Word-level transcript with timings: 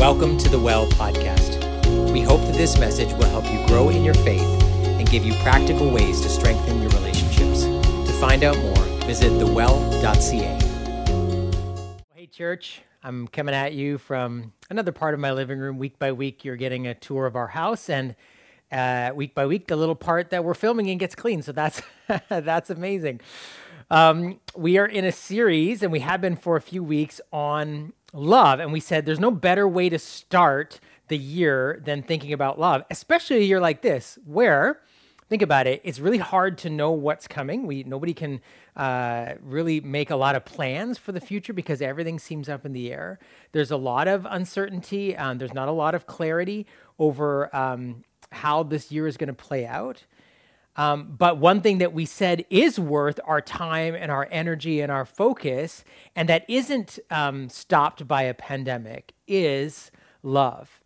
Welcome 0.00 0.38
to 0.38 0.48
the 0.48 0.58
Well 0.58 0.86
podcast. 0.92 1.60
We 2.10 2.22
hope 2.22 2.40
that 2.46 2.54
this 2.54 2.78
message 2.80 3.12
will 3.12 3.26
help 3.26 3.44
you 3.52 3.66
grow 3.66 3.90
in 3.90 4.02
your 4.02 4.14
faith 4.14 4.40
and 4.40 5.06
give 5.10 5.26
you 5.26 5.34
practical 5.42 5.90
ways 5.90 6.22
to 6.22 6.30
strengthen 6.30 6.80
your 6.80 6.90
relationships. 6.92 7.64
To 7.64 8.12
find 8.18 8.42
out 8.42 8.56
more, 8.56 8.82
visit 9.04 9.28
thewell.ca. 9.38 10.58
Hey, 12.14 12.26
church. 12.28 12.80
I'm 13.02 13.28
coming 13.28 13.54
at 13.54 13.74
you 13.74 13.98
from 13.98 14.54
another 14.70 14.90
part 14.90 15.12
of 15.12 15.20
my 15.20 15.32
living 15.32 15.58
room. 15.58 15.76
Week 15.76 15.98
by 15.98 16.12
week, 16.12 16.46
you're 16.46 16.56
getting 16.56 16.86
a 16.86 16.94
tour 16.94 17.26
of 17.26 17.36
our 17.36 17.48
house, 17.48 17.90
and 17.90 18.16
uh, 18.72 19.10
week 19.14 19.34
by 19.34 19.44
week, 19.44 19.66
the 19.66 19.76
little 19.76 19.94
part 19.94 20.30
that 20.30 20.44
we're 20.44 20.54
filming 20.54 20.88
in 20.88 20.96
gets 20.96 21.14
clean. 21.14 21.42
So 21.42 21.52
that's 21.52 21.82
that's 22.30 22.70
amazing. 22.70 23.20
Um, 23.90 24.38
we 24.56 24.78
are 24.78 24.86
in 24.86 25.04
a 25.04 25.12
series, 25.12 25.82
and 25.82 25.92
we 25.92 26.00
have 26.00 26.20
been 26.20 26.36
for 26.36 26.56
a 26.56 26.60
few 26.62 26.82
weeks 26.82 27.20
on 27.32 27.92
love. 28.12 28.60
And 28.60 28.72
we 28.72 28.80
said 28.80 29.06
there's 29.06 29.20
no 29.20 29.30
better 29.30 29.66
way 29.66 29.88
to 29.88 29.98
start 29.98 30.80
the 31.08 31.18
year 31.18 31.80
than 31.84 32.02
thinking 32.02 32.32
about 32.32 32.58
love, 32.58 32.84
especially 32.90 33.36
a 33.38 33.40
year 33.40 33.60
like 33.60 33.82
this, 33.82 34.18
where 34.24 34.80
think 35.30 35.42
about 35.42 35.68
it 35.68 35.80
it's 35.84 36.00
really 36.00 36.18
hard 36.18 36.58
to 36.58 36.68
know 36.68 36.90
what's 36.90 37.28
coming 37.28 37.64
we 37.64 37.84
nobody 37.84 38.12
can 38.12 38.40
uh, 38.76 39.34
really 39.42 39.80
make 39.80 40.10
a 40.10 40.16
lot 40.16 40.34
of 40.34 40.44
plans 40.44 40.98
for 40.98 41.12
the 41.12 41.20
future 41.20 41.52
because 41.52 41.80
everything 41.80 42.18
seems 42.18 42.48
up 42.48 42.66
in 42.66 42.72
the 42.72 42.92
air 42.92 43.16
there's 43.52 43.70
a 43.70 43.76
lot 43.76 44.08
of 44.08 44.26
uncertainty 44.28 45.16
um, 45.16 45.38
there's 45.38 45.54
not 45.54 45.68
a 45.68 45.72
lot 45.72 45.94
of 45.94 46.04
clarity 46.04 46.66
over 46.98 47.54
um, 47.54 48.02
how 48.32 48.64
this 48.64 48.90
year 48.90 49.06
is 49.06 49.16
going 49.16 49.28
to 49.28 49.32
play 49.32 49.64
out 49.64 50.04
um, 50.80 51.14
but 51.18 51.36
one 51.36 51.60
thing 51.60 51.76
that 51.76 51.92
we 51.92 52.06
said 52.06 52.46
is 52.48 52.80
worth 52.80 53.20
our 53.26 53.42
time 53.42 53.94
and 53.94 54.10
our 54.10 54.26
energy 54.30 54.80
and 54.80 54.90
our 54.90 55.04
focus, 55.04 55.84
and 56.16 56.26
that 56.30 56.48
isn't 56.48 56.98
um, 57.10 57.50
stopped 57.50 58.08
by 58.08 58.22
a 58.22 58.32
pandemic, 58.32 59.12
is 59.28 59.90
love. 60.22 60.80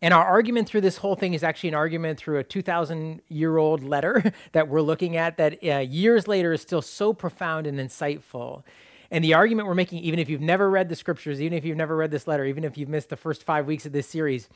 And 0.00 0.14
our 0.14 0.24
argument 0.24 0.70
through 0.70 0.80
this 0.80 0.96
whole 0.96 1.16
thing 1.16 1.34
is 1.34 1.42
actually 1.42 1.68
an 1.68 1.74
argument 1.74 2.18
through 2.18 2.38
a 2.38 2.44
2,000 2.44 3.20
year 3.28 3.58
old 3.58 3.84
letter 3.84 4.32
that 4.52 4.68
we're 4.68 4.80
looking 4.80 5.18
at 5.18 5.36
that 5.36 5.62
uh, 5.62 5.80
years 5.80 6.26
later 6.26 6.54
is 6.54 6.62
still 6.62 6.80
so 6.80 7.12
profound 7.12 7.66
and 7.66 7.78
insightful. 7.78 8.62
And 9.10 9.22
the 9.22 9.34
argument 9.34 9.68
we're 9.68 9.74
making, 9.74 9.98
even 9.98 10.18
if 10.18 10.30
you've 10.30 10.40
never 10.40 10.70
read 10.70 10.88
the 10.88 10.96
scriptures, 10.96 11.42
even 11.42 11.58
if 11.58 11.66
you've 11.66 11.76
never 11.76 11.94
read 11.94 12.10
this 12.10 12.26
letter, 12.26 12.46
even 12.46 12.64
if 12.64 12.78
you've 12.78 12.88
missed 12.88 13.10
the 13.10 13.18
first 13.18 13.42
five 13.42 13.66
weeks 13.66 13.84
of 13.84 13.92
this 13.92 14.06
series, 14.06 14.48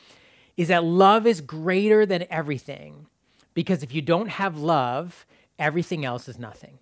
is 0.56 0.68
that 0.68 0.84
love 0.84 1.26
is 1.26 1.42
greater 1.42 2.06
than 2.06 2.24
everything. 2.30 3.08
Because 3.54 3.82
if 3.82 3.94
you 3.94 4.02
don't 4.02 4.28
have 4.28 4.58
love, 4.58 5.26
everything 5.58 6.04
else 6.04 6.28
is 6.28 6.38
nothing. 6.38 6.78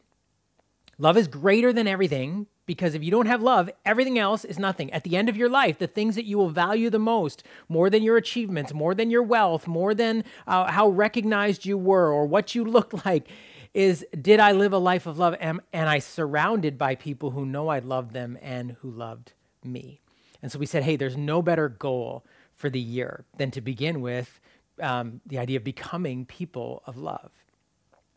Love 0.99 1.17
is 1.17 1.29
greater 1.29 1.73
than 1.73 1.87
everything 1.87 2.47
because 2.65 2.95
if 2.95 3.05
you 3.05 3.11
don't 3.11 3.27
have 3.27 3.43
love, 3.43 3.71
everything 3.85 4.19
else 4.19 4.45
is 4.45 4.59
nothing. 4.59 4.93
At 4.93 5.05
the 5.05 5.17
end 5.17 5.29
of 5.29 5.37
your 5.37 5.49
life, 5.49 5.79
the 5.79 5.87
things 5.87 6.17
that 6.17 6.25
you 6.25 6.37
will 6.37 6.49
value 6.49 6.91
the 6.91 6.99
most, 6.99 7.45
more 7.69 7.89
than 7.89 8.03
your 8.03 8.17
achievements, 8.17 8.75
more 8.75 8.95
than 8.95 9.11
your 9.11 9.23
wealth, 9.23 9.67
more 9.67 9.95
than 9.95 10.25
uh, 10.47 10.71
how 10.71 10.89
recognized 10.89 11.65
you 11.65 11.79
were 11.79 12.11
or 12.11 12.27
what 12.27 12.55
you 12.55 12.65
look 12.77 13.05
like, 13.05 13.29
is 13.73 14.05
did 14.21 14.41
I 14.41 14.53
live 14.53 14.73
a 14.73 14.79
life 14.79 15.07
of 15.07 15.19
love? 15.19 15.37
Am, 15.39 15.61
and 15.73 15.89
I 15.89 15.99
surrounded 15.99 16.79
by 16.79 16.95
people 16.95 17.31
who 17.31 17.45
know 17.45 17.69
I 17.69 17.79
loved 17.79 18.13
them 18.13 18.39
and 18.41 18.73
who 18.81 18.91
loved 18.91 19.33
me? 19.63 20.01
And 20.43 20.51
so 20.51 20.59
we 20.59 20.67
said, 20.67 20.83
hey, 20.83 20.97
there's 20.97 21.17
no 21.17 21.43
better 21.43 21.69
goal 21.69 22.25
for 22.55 22.71
the 22.71 22.81
year 22.81 23.25
than 23.37 23.51
to 23.51 23.61
begin 23.61 24.01
with 24.01 24.41
um, 24.81 25.21
the 25.27 25.39
idea 25.39 25.57
of 25.57 25.65
becoming 25.65 26.25
people 26.25 26.83
of 26.87 26.97
love. 26.97 27.31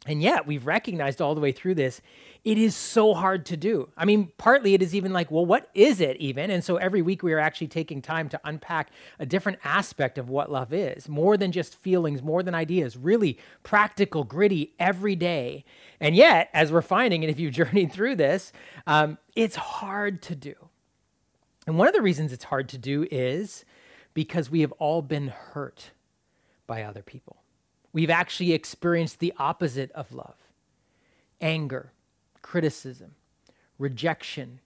And 0.06 0.22
yet, 0.22 0.48
we've 0.48 0.66
recognized 0.66 1.22
all 1.22 1.36
the 1.36 1.42
way 1.42 1.52
through 1.52 1.76
this, 1.76 2.02
it 2.46 2.58
is 2.58 2.74
so 2.74 3.14
hard 3.14 3.46
to 3.48 3.58
do. 3.58 3.90
I 3.98 4.06
mean, 4.06 4.32
partly 4.38 4.74
it 4.74 4.82
is 4.82 4.96
even 4.96 5.12
like, 5.12 5.30
well, 5.30 5.46
what 5.46 5.70
is 5.74 6.00
it 6.00 6.16
even? 6.18 6.52
And 6.52 6.64
so 6.64 6.78
every 6.78 7.02
week 7.02 7.22
we 7.22 7.34
are 7.34 7.40
actually 7.40 7.68
taking 7.68 8.02
time 8.02 8.30
to 8.30 8.40
unpack 8.46 8.92
a 9.20 9.26
different 9.26 9.60
aspect 9.66 10.18
of 10.18 10.30
what 10.30 10.50
love 10.50 10.72
is, 10.72 11.10
more 11.10 11.36
than 11.36 11.52
just 11.52 11.76
feelings, 11.76 12.24
more 12.24 12.44
than 12.44 12.56
ideas, 12.56 12.96
really 12.96 13.38
practical, 13.64 14.24
gritty, 14.24 14.74
every 14.80 15.18
day. 15.18 15.66
And 16.00 16.16
yet, 16.16 16.50
as 16.54 16.72
we're 16.72 16.82
finding, 16.82 17.26
and 17.26 17.30
if 17.30 17.38
you've 17.38 17.54
journeyed 17.54 17.92
through 17.92 18.16
this, 18.16 18.54
um, 18.88 19.18
it's 19.36 19.58
hard 19.58 20.22
to 20.24 20.36
do. 20.36 20.56
And 21.68 21.78
one 21.78 21.90
of 21.90 21.94
the 21.94 22.02
reasons 22.02 22.32
it's 22.32 22.46
hard 22.46 22.70
to 22.70 22.78
do 22.78 23.06
is 23.12 23.66
because 24.14 24.50
we 24.50 24.62
have 24.62 24.72
all 24.74 25.02
been 25.02 25.28
hurt 25.28 25.92
by 26.70 26.84
other 26.84 27.02
people. 27.02 27.36
We've 27.92 28.12
actually 28.12 28.54
experienced 28.54 29.20
the 29.20 29.34
opposite 29.38 29.92
of 29.92 30.14
love 30.14 30.36
anger, 31.42 31.92
criticism, 32.42 33.16
rejection, 33.78 34.60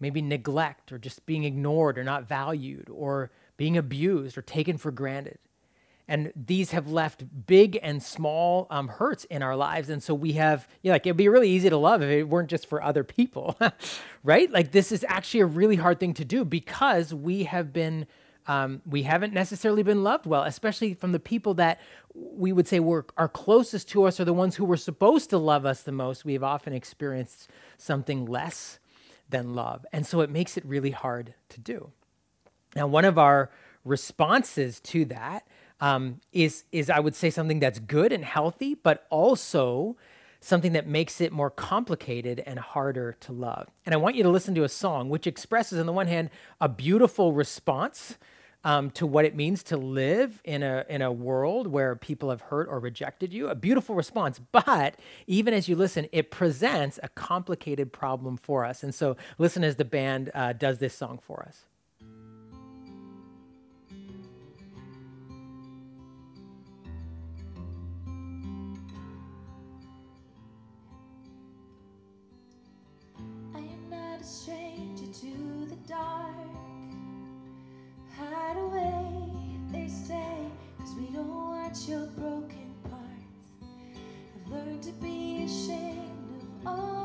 maybe 0.00 0.22
neglect, 0.22 0.92
or 0.92 0.98
just 0.98 1.26
being 1.26 1.44
ignored 1.44 1.98
or 1.98 2.04
not 2.04 2.26
valued, 2.26 2.88
or 2.88 3.30
being 3.56 3.76
abused 3.76 4.38
or 4.38 4.42
taken 4.42 4.78
for 4.78 4.90
granted. 4.90 5.38
And 6.06 6.32
these 6.36 6.70
have 6.70 6.88
left 6.88 7.24
big 7.46 7.78
and 7.82 8.02
small 8.02 8.66
um, 8.70 8.88
hurts 8.88 9.24
in 9.24 9.42
our 9.42 9.56
lives. 9.56 9.88
And 9.90 10.02
so 10.02 10.14
we 10.14 10.32
have, 10.32 10.68
you 10.82 10.90
know, 10.90 10.94
like, 10.94 11.06
it'd 11.06 11.16
be 11.16 11.28
really 11.28 11.50
easy 11.50 11.68
to 11.70 11.76
love 11.76 12.02
if 12.02 12.10
it 12.10 12.24
weren't 12.24 12.50
just 12.50 12.66
for 12.68 12.82
other 12.82 13.04
people, 13.04 13.58
right? 14.22 14.50
Like, 14.50 14.70
this 14.70 14.92
is 14.92 15.04
actually 15.08 15.40
a 15.40 15.46
really 15.46 15.76
hard 15.76 16.00
thing 16.00 16.14
to 16.14 16.24
do 16.24 16.44
because 16.44 17.12
we 17.12 17.44
have 17.44 17.72
been 17.72 18.06
um, 18.46 18.82
we 18.86 19.02
haven't 19.02 19.32
necessarily 19.32 19.82
been 19.82 20.02
loved 20.02 20.26
well, 20.26 20.42
especially 20.42 20.94
from 20.94 21.12
the 21.12 21.20
people 21.20 21.54
that 21.54 21.80
we 22.14 22.52
would 22.52 22.68
say 22.68 22.80
were 22.80 23.06
are 23.16 23.28
closest 23.28 23.88
to 23.90 24.04
us 24.04 24.20
or 24.20 24.24
the 24.24 24.32
ones 24.32 24.56
who 24.56 24.64
were 24.64 24.76
supposed 24.76 25.30
to 25.30 25.38
love 25.38 25.64
us 25.64 25.82
the 25.82 25.92
most. 25.92 26.24
We 26.24 26.34
have 26.34 26.42
often 26.42 26.72
experienced 26.72 27.48
something 27.78 28.26
less 28.26 28.78
than 29.30 29.54
love, 29.54 29.86
and 29.92 30.06
so 30.06 30.20
it 30.20 30.30
makes 30.30 30.56
it 30.56 30.64
really 30.66 30.90
hard 30.90 31.34
to 31.50 31.60
do. 31.60 31.90
Now, 32.76 32.86
one 32.86 33.04
of 33.04 33.18
our 33.18 33.50
responses 33.84 34.80
to 34.80 35.04
that 35.06 35.46
um, 35.80 36.20
is 36.32 36.64
is 36.70 36.90
I 36.90 37.00
would 37.00 37.14
say 37.14 37.30
something 37.30 37.60
that's 37.60 37.78
good 37.78 38.12
and 38.12 38.24
healthy, 38.24 38.74
but 38.74 39.06
also 39.10 39.96
something 40.44 40.72
that 40.72 40.86
makes 40.86 41.22
it 41.22 41.32
more 41.32 41.48
complicated 41.48 42.42
and 42.44 42.58
harder 42.58 43.16
to 43.18 43.32
love. 43.32 43.68
And 43.86 43.94
I 43.94 43.96
want 43.96 44.14
you 44.14 44.22
to 44.24 44.28
listen 44.28 44.54
to 44.56 44.64
a 44.64 44.68
song 44.68 45.08
which 45.08 45.26
expresses, 45.26 45.80
on 45.80 45.86
the 45.86 45.92
one 45.92 46.06
hand, 46.06 46.28
a 46.60 46.68
beautiful 46.68 47.32
response 47.32 48.18
um, 48.64 48.90
to 48.92 49.06
what 49.06 49.24
it 49.24 49.36
means 49.36 49.62
to 49.64 49.76
live 49.76 50.40
in 50.44 50.62
a, 50.62 50.84
in 50.88 51.02
a 51.02 51.12
world 51.12 51.66
where 51.66 51.94
people 51.94 52.30
have 52.30 52.40
hurt 52.40 52.66
or 52.68 52.80
rejected 52.80 53.32
you. 53.32 53.48
A 53.48 53.54
beautiful 53.54 53.94
response. 53.94 54.40
But 54.52 54.96
even 55.26 55.54
as 55.54 55.68
you 55.68 55.76
listen, 55.76 56.08
it 56.12 56.30
presents 56.30 56.98
a 57.02 57.08
complicated 57.08 57.92
problem 57.92 58.36
for 58.36 58.64
us. 58.64 58.82
And 58.82 58.94
so 58.94 59.16
listen 59.38 59.62
as 59.62 59.76
the 59.76 59.84
band 59.84 60.30
uh, 60.34 60.54
does 60.54 60.78
this 60.78 60.94
song 60.94 61.20
for 61.22 61.44
us. 61.46 61.64
Your 81.82 82.06
broken 82.06 82.72
parts. 82.88 83.64
I've 84.46 84.52
learned 84.52 84.82
to 84.84 84.92
be 84.92 85.42
ashamed 85.44 86.46
of 86.64 86.68
all 86.68 87.03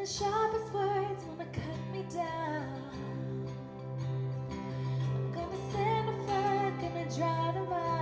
the 0.00 0.06
sharpest 0.06 0.72
words 0.72 1.24
wanna 1.26 1.44
cut 1.52 1.92
me 1.92 2.02
down, 2.10 2.64
I'm 4.50 5.32
gonna 5.32 5.72
send 5.72 6.08
a 6.08 6.12
flood, 6.24 6.80
gonna 6.80 7.04
drown 7.14 7.54
them 7.54 7.70
out. 7.70 7.99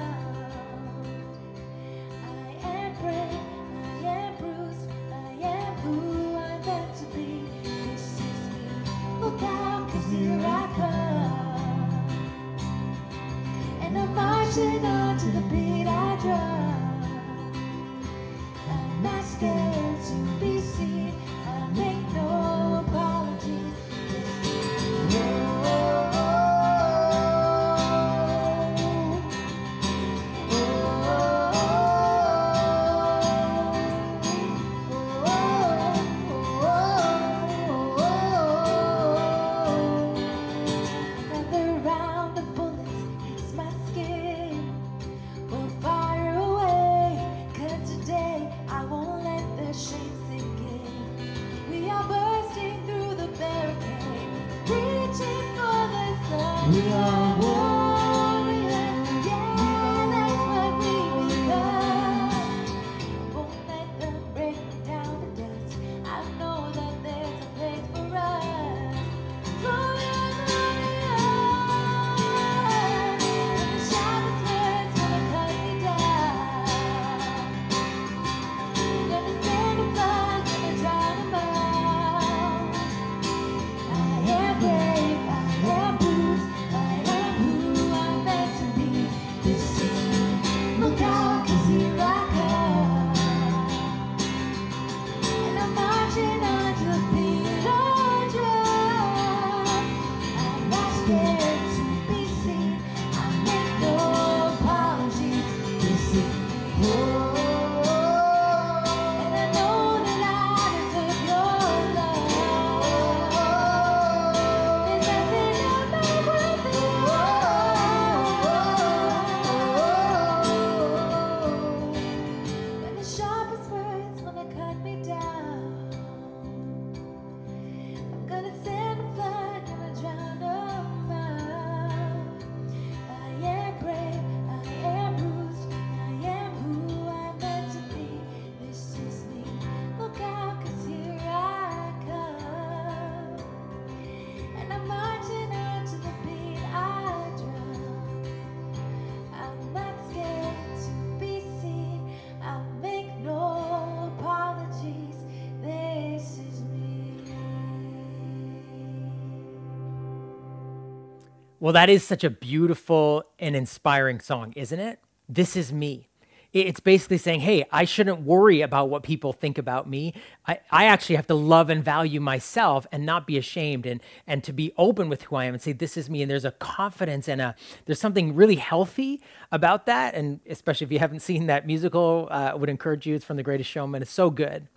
Well, 161.60 161.72
that 161.72 161.90
is 161.90 162.04
such 162.04 162.22
a 162.22 162.30
beautiful 162.30 163.24
and 163.38 163.56
inspiring 163.56 164.20
song, 164.20 164.52
isn't 164.54 164.78
it? 164.78 165.00
This 165.28 165.56
is 165.56 165.72
me. 165.72 166.08
It's 166.52 166.80
basically 166.80 167.18
saying, 167.18 167.40
hey, 167.40 167.66
I 167.70 167.84
shouldn't 167.84 168.22
worry 168.22 168.62
about 168.62 168.88
what 168.88 169.02
people 169.02 169.34
think 169.34 169.58
about 169.58 169.88
me. 169.88 170.14
I, 170.46 170.60
I 170.70 170.84
actually 170.86 171.16
have 171.16 171.26
to 171.26 171.34
love 171.34 171.68
and 171.68 171.84
value 171.84 172.20
myself 172.20 172.86
and 172.90 173.04
not 173.04 173.26
be 173.26 173.36
ashamed 173.36 173.84
and, 173.84 174.00
and 174.26 174.42
to 174.44 174.52
be 174.54 174.72
open 174.78 175.10
with 175.10 175.22
who 175.22 175.36
I 175.36 175.44
am 175.44 175.52
and 175.52 175.62
say, 175.62 175.72
this 175.72 175.96
is 175.98 176.08
me. 176.08 176.22
And 176.22 176.30
there's 176.30 176.46
a 176.46 176.52
confidence 176.52 177.28
and 177.28 177.40
a, 177.40 177.54
there's 177.84 178.00
something 178.00 178.34
really 178.34 178.56
healthy 178.56 179.20
about 179.52 179.84
that. 179.86 180.14
And 180.14 180.40
especially 180.48 180.86
if 180.86 180.92
you 180.92 181.00
haven't 181.00 181.20
seen 181.20 181.48
that 181.48 181.66
musical, 181.66 182.28
uh, 182.30 182.52
I 182.52 182.54
would 182.54 182.70
encourage 182.70 183.04
you. 183.06 183.14
It's 183.14 183.26
from 183.26 183.36
The 183.36 183.42
Greatest 183.42 183.68
Showman. 183.68 184.00
It's 184.00 184.10
so 184.10 184.30
good. 184.30 184.68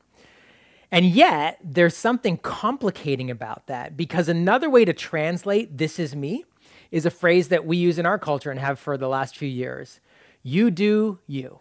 And 0.92 1.06
yet, 1.06 1.58
there's 1.64 1.96
something 1.96 2.36
complicating 2.38 3.32
about 3.32 3.68
that 3.68 3.96
because 3.96 4.28
another 4.28 4.70
way 4.70 4.84
to 4.84 4.92
translate 4.92 5.78
this 5.78 6.00
is 6.00 6.18
me 6.18 6.44
is 6.92 7.06
a 7.06 7.12
phrase 7.12 7.48
that 7.50 7.66
we 7.66 7.78
use 7.78 7.98
in 7.98 8.06
our 8.06 8.20
culture 8.20 8.52
and 8.52 8.60
have 8.60 8.80
for 8.80 8.98
the 8.98 9.08
last 9.08 9.38
few 9.38 9.48
years. 9.50 10.00
You 10.44 10.72
do 10.72 11.20
you. 11.28 11.60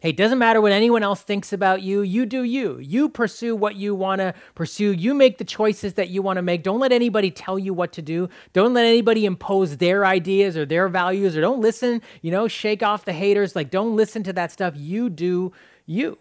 Hey, 0.00 0.10
it 0.10 0.16
doesn't 0.16 0.38
matter 0.38 0.60
what 0.60 0.72
anyone 0.72 1.04
else 1.04 1.22
thinks 1.22 1.52
about 1.52 1.82
you. 1.82 2.02
You 2.02 2.26
do 2.26 2.42
you. 2.42 2.78
You 2.80 3.08
pursue 3.08 3.54
what 3.54 3.76
you 3.76 3.94
want 3.94 4.18
to 4.20 4.34
pursue. 4.56 4.90
You 4.90 5.14
make 5.14 5.38
the 5.38 5.44
choices 5.44 5.94
that 5.94 6.08
you 6.08 6.22
want 6.22 6.38
to 6.38 6.42
make. 6.42 6.64
Don't 6.64 6.80
let 6.80 6.90
anybody 6.90 7.30
tell 7.30 7.56
you 7.56 7.72
what 7.72 7.92
to 7.92 8.02
do. 8.02 8.28
Don't 8.52 8.74
let 8.74 8.84
anybody 8.84 9.24
impose 9.24 9.76
their 9.76 10.04
ideas 10.04 10.56
or 10.56 10.66
their 10.66 10.88
values 10.88 11.36
or 11.36 11.40
don't 11.40 11.60
listen, 11.60 12.02
you 12.20 12.32
know, 12.32 12.48
shake 12.48 12.82
off 12.82 13.04
the 13.04 13.12
haters. 13.12 13.54
Like, 13.54 13.70
don't 13.70 13.94
listen 13.94 14.24
to 14.24 14.32
that 14.32 14.50
stuff. 14.50 14.74
You 14.76 15.08
do 15.08 15.52
you 15.86 16.18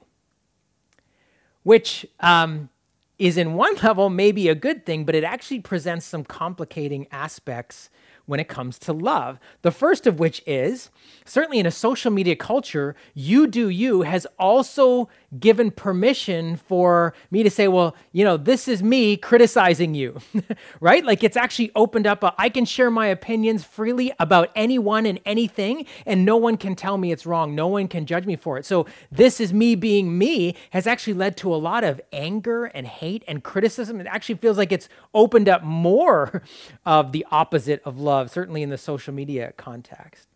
which 1.63 2.05
um, 2.19 2.69
is 3.17 3.37
in 3.37 3.53
one 3.53 3.75
level 3.83 4.09
maybe 4.09 4.49
a 4.49 4.55
good 4.55 4.85
thing, 4.85 5.05
but 5.05 5.15
it 5.15 5.23
actually 5.23 5.59
presents 5.59 6.05
some 6.05 6.23
complicating 6.23 7.07
aspects 7.11 7.89
when 8.31 8.39
it 8.39 8.47
comes 8.47 8.79
to 8.79 8.93
love. 8.93 9.37
The 9.61 9.71
first 9.71 10.07
of 10.07 10.17
which 10.17 10.41
is 10.47 10.89
certainly 11.25 11.59
in 11.59 11.65
a 11.65 11.71
social 11.71 12.11
media 12.11 12.37
culture, 12.37 12.95
you 13.13 13.45
do 13.45 13.67
you 13.67 14.03
has 14.03 14.25
also 14.39 15.09
given 15.39 15.71
permission 15.71 16.57
for 16.57 17.13
me 17.29 17.43
to 17.43 17.49
say, 17.49 17.67
well, 17.67 17.95
you 18.11 18.25
know, 18.25 18.35
this 18.35 18.67
is 18.67 18.83
me 18.83 19.15
criticizing 19.15 19.95
you, 19.95 20.19
right? 20.81 21.05
Like 21.05 21.23
it's 21.23 21.37
actually 21.37 21.71
opened 21.75 22.05
up, 22.05 22.23
a, 22.23 22.33
I 22.37 22.49
can 22.49 22.65
share 22.65 22.91
my 22.91 23.07
opinions 23.07 23.63
freely 23.63 24.11
about 24.19 24.49
anyone 24.55 25.05
and 25.05 25.19
anything, 25.25 25.85
and 26.05 26.25
no 26.25 26.35
one 26.35 26.57
can 26.57 26.75
tell 26.75 26.97
me 26.97 27.11
it's 27.11 27.25
wrong. 27.25 27.55
No 27.55 27.67
one 27.67 27.87
can 27.87 28.05
judge 28.05 28.25
me 28.25 28.35
for 28.35 28.57
it. 28.57 28.65
So 28.65 28.85
this 29.11 29.39
is 29.39 29.53
me 29.53 29.75
being 29.75 30.17
me 30.17 30.55
has 30.71 30.85
actually 30.85 31.13
led 31.13 31.37
to 31.37 31.53
a 31.53 31.57
lot 31.57 31.83
of 31.83 32.01
anger 32.11 32.65
and 32.65 32.85
hate 32.85 33.23
and 33.27 33.43
criticism. 33.43 34.01
It 34.01 34.07
actually 34.07 34.35
feels 34.35 34.57
like 34.57 34.71
it's 34.71 34.89
opened 35.13 35.47
up 35.47 35.63
more 35.63 36.43
of 36.85 37.13
the 37.13 37.25
opposite 37.31 37.81
of 37.85 37.99
love, 37.99 38.29
certainly 38.31 38.63
in 38.63 38.69
the 38.69 38.77
social 38.77 39.13
media 39.13 39.53
context. 39.55 40.27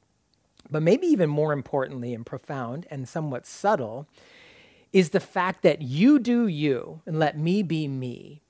But 0.71 0.81
maybe 0.81 1.05
even 1.07 1.29
more 1.29 1.53
importantly 1.53 2.13
and 2.13 2.25
profound 2.25 2.87
and 2.89 3.07
somewhat 3.07 3.45
subtle 3.45 4.07
is 4.95 5.09
the 5.09 5.19
fact 5.19 5.61
that 5.61 5.81
you 5.81 6.17
do 6.17 6.47
you 6.47 7.01
and 7.05 7.19
let 7.19 7.37
me 7.37 7.61
be 7.61 7.85
me 7.85 8.41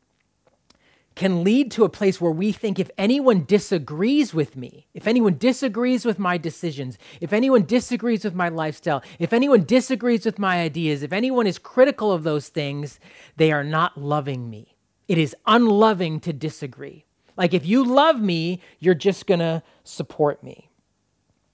can 1.15 1.43
lead 1.43 1.71
to 1.71 1.83
a 1.83 1.89
place 1.89 2.21
where 2.21 2.31
we 2.31 2.51
think 2.51 2.77
if 2.77 2.91
anyone 2.99 3.45
disagrees 3.45 4.31
with 4.31 4.55
me, 4.55 4.85
if 4.93 5.07
anyone 5.07 5.39
disagrees 5.39 6.05
with 6.05 6.19
my 6.19 6.37
decisions, 6.37 6.99
if 7.19 7.33
anyone 7.33 7.65
disagrees 7.65 8.23
with 8.23 8.35
my 8.35 8.47
lifestyle, 8.47 9.01
if 9.17 9.33
anyone 9.33 9.63
disagrees 9.63 10.23
with 10.23 10.37
my 10.37 10.61
ideas, 10.61 11.01
if 11.01 11.11
anyone 11.11 11.47
is 11.47 11.57
critical 11.57 12.11
of 12.11 12.21
those 12.21 12.49
things, 12.49 12.99
they 13.37 13.51
are 13.51 13.63
not 13.63 13.97
loving 13.97 14.47
me. 14.47 14.75
It 15.07 15.17
is 15.17 15.35
unloving 15.47 16.19
to 16.19 16.33
disagree. 16.33 17.05
Like 17.35 17.55
if 17.55 17.65
you 17.65 17.83
love 17.83 18.21
me, 18.21 18.61
you're 18.77 18.93
just 18.93 19.25
to 19.25 19.63
support 19.83 20.43
me. 20.43 20.69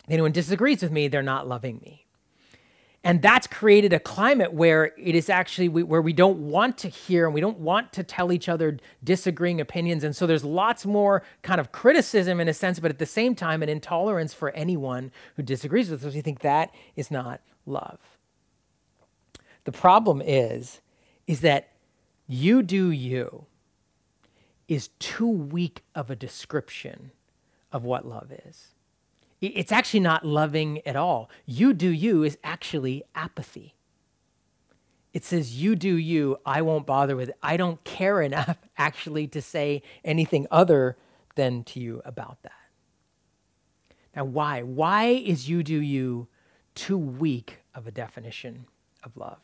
If 0.06 0.12
anyone 0.12 0.34
disagrees 0.34 0.82
with 0.82 0.92
me, 0.92 1.08
they're 1.08 1.24
not 1.24 1.48
loving 1.48 1.80
me. 1.82 2.01
And 3.04 3.22
that's 3.22 3.48
created 3.48 3.94
a 3.94 4.00
climate 4.00 4.54
where 4.54 4.94
it 4.96 5.16
is 5.16 5.28
actually 5.30 5.70
we, 5.70 5.82
where 5.82 6.04
we 6.04 6.14
don't 6.14 6.38
want 6.38 6.78
to 6.80 6.88
hear 6.88 7.26
and 7.26 7.34
we 7.34 7.42
don't 7.42 7.58
want 7.58 7.92
to 7.94 8.04
tell 8.04 8.32
each 8.32 8.48
other 8.48 8.78
disagreeing 9.04 9.60
opinions. 9.60 10.04
And 10.04 10.16
so 10.16 10.28
there's 10.28 10.44
lots 10.44 10.86
more 10.86 11.24
kind 11.42 11.60
of 11.60 11.72
criticism 11.72 12.40
in 12.40 12.48
a 12.48 12.54
sense, 12.54 12.80
but 12.80 12.92
at 12.92 13.00
the 13.00 13.08
same 13.08 13.34
time, 13.34 13.64
an 13.64 13.70
intolerance 13.70 14.36
for 14.36 14.52
anyone 14.52 15.12
who 15.36 15.42
disagrees 15.42 15.90
with 15.90 16.06
us. 16.06 16.14
We 16.14 16.22
think 16.22 16.42
that 16.42 16.76
is 16.96 17.10
not 17.10 17.42
love. 17.66 18.00
The 19.64 19.72
problem 19.72 20.22
is, 20.24 20.82
is 21.26 21.42
that 21.42 21.70
you 22.28 22.62
do 22.62 22.92
you 22.92 23.46
is 24.68 24.90
too 25.00 25.28
weak 25.28 25.84
of 25.96 26.12
a 26.12 26.16
description 26.16 27.12
of 27.72 27.84
what 27.84 28.08
love 28.08 28.32
is. 28.46 28.71
It's 29.42 29.72
actually 29.72 30.02
not 30.02 30.24
loving 30.24 30.86
at 30.86 30.96
all. 30.96 31.30
You 31.48 31.74
do 31.74 31.90
you 31.90 32.24
is 32.24 32.38
actually 32.44 33.04
apathy. 33.16 33.76
It 35.14 35.26
says, 35.26 35.60
You 35.60 35.76
do 35.76 35.96
you, 35.96 36.38
I 36.46 36.62
won't 36.62 36.86
bother 36.86 37.16
with 37.16 37.30
it. 37.30 37.38
I 37.42 37.58
don't 37.58 37.84
care 37.84 38.22
enough 38.22 38.58
actually 38.78 39.28
to 39.30 39.42
say 39.42 39.82
anything 40.06 40.46
other 40.52 40.96
than 41.36 41.64
to 41.64 41.80
you 41.80 42.02
about 42.06 42.38
that. 42.44 42.52
Now, 44.16 44.26
why? 44.26 44.62
Why 44.62 45.06
is 45.06 45.50
you 45.50 45.64
do 45.64 45.82
you 45.82 46.28
too 46.76 46.98
weak 46.98 47.60
of 47.74 47.88
a 47.88 47.92
definition 47.92 48.66
of 49.04 49.18
love? 49.18 49.40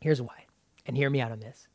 Here's 0.00 0.20
why, 0.20 0.44
and 0.84 0.96
hear 0.96 1.08
me 1.08 1.20
out 1.20 1.32
on 1.32 1.40
this. 1.40 1.68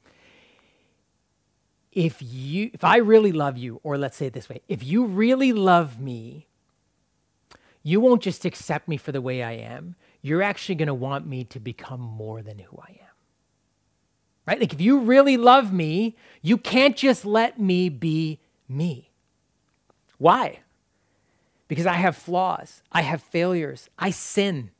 If 1.91 2.21
you 2.21 2.69
if 2.73 2.83
I 2.83 2.97
really 2.97 3.31
love 3.31 3.57
you, 3.57 3.79
or 3.83 3.97
let's 3.97 4.15
say 4.15 4.27
it 4.27 4.33
this 4.33 4.47
way, 4.47 4.61
if 4.67 4.83
you 4.83 5.05
really 5.05 5.51
love 5.51 5.99
me, 5.99 6.47
you 7.83 7.99
won't 7.99 8.21
just 8.21 8.45
accept 8.45 8.87
me 8.87 8.97
for 8.97 9.11
the 9.11 9.21
way 9.21 9.41
I 9.41 9.53
am. 9.53 9.95
You're 10.21 10.43
actually 10.43 10.75
going 10.75 10.87
to 10.87 10.93
want 10.93 11.25
me 11.25 11.43
to 11.45 11.59
become 11.59 11.99
more 11.99 12.41
than 12.41 12.59
who 12.59 12.77
I 12.77 12.91
am. 12.91 13.07
Right? 14.47 14.59
Like, 14.59 14.73
if 14.73 14.81
you 14.81 14.99
really 14.99 15.37
love 15.37 15.71
me, 15.71 16.15
you 16.41 16.57
can't 16.57 16.95
just 16.95 17.25
let 17.25 17.59
me 17.59 17.89
be 17.89 18.39
me. 18.67 19.11
Why? 20.17 20.59
Because 21.67 21.85
I 21.85 21.93
have 21.93 22.15
flaws, 22.15 22.83
I 22.91 23.01
have 23.01 23.23
failures, 23.23 23.89
I 23.97 24.11
sin. 24.11 24.71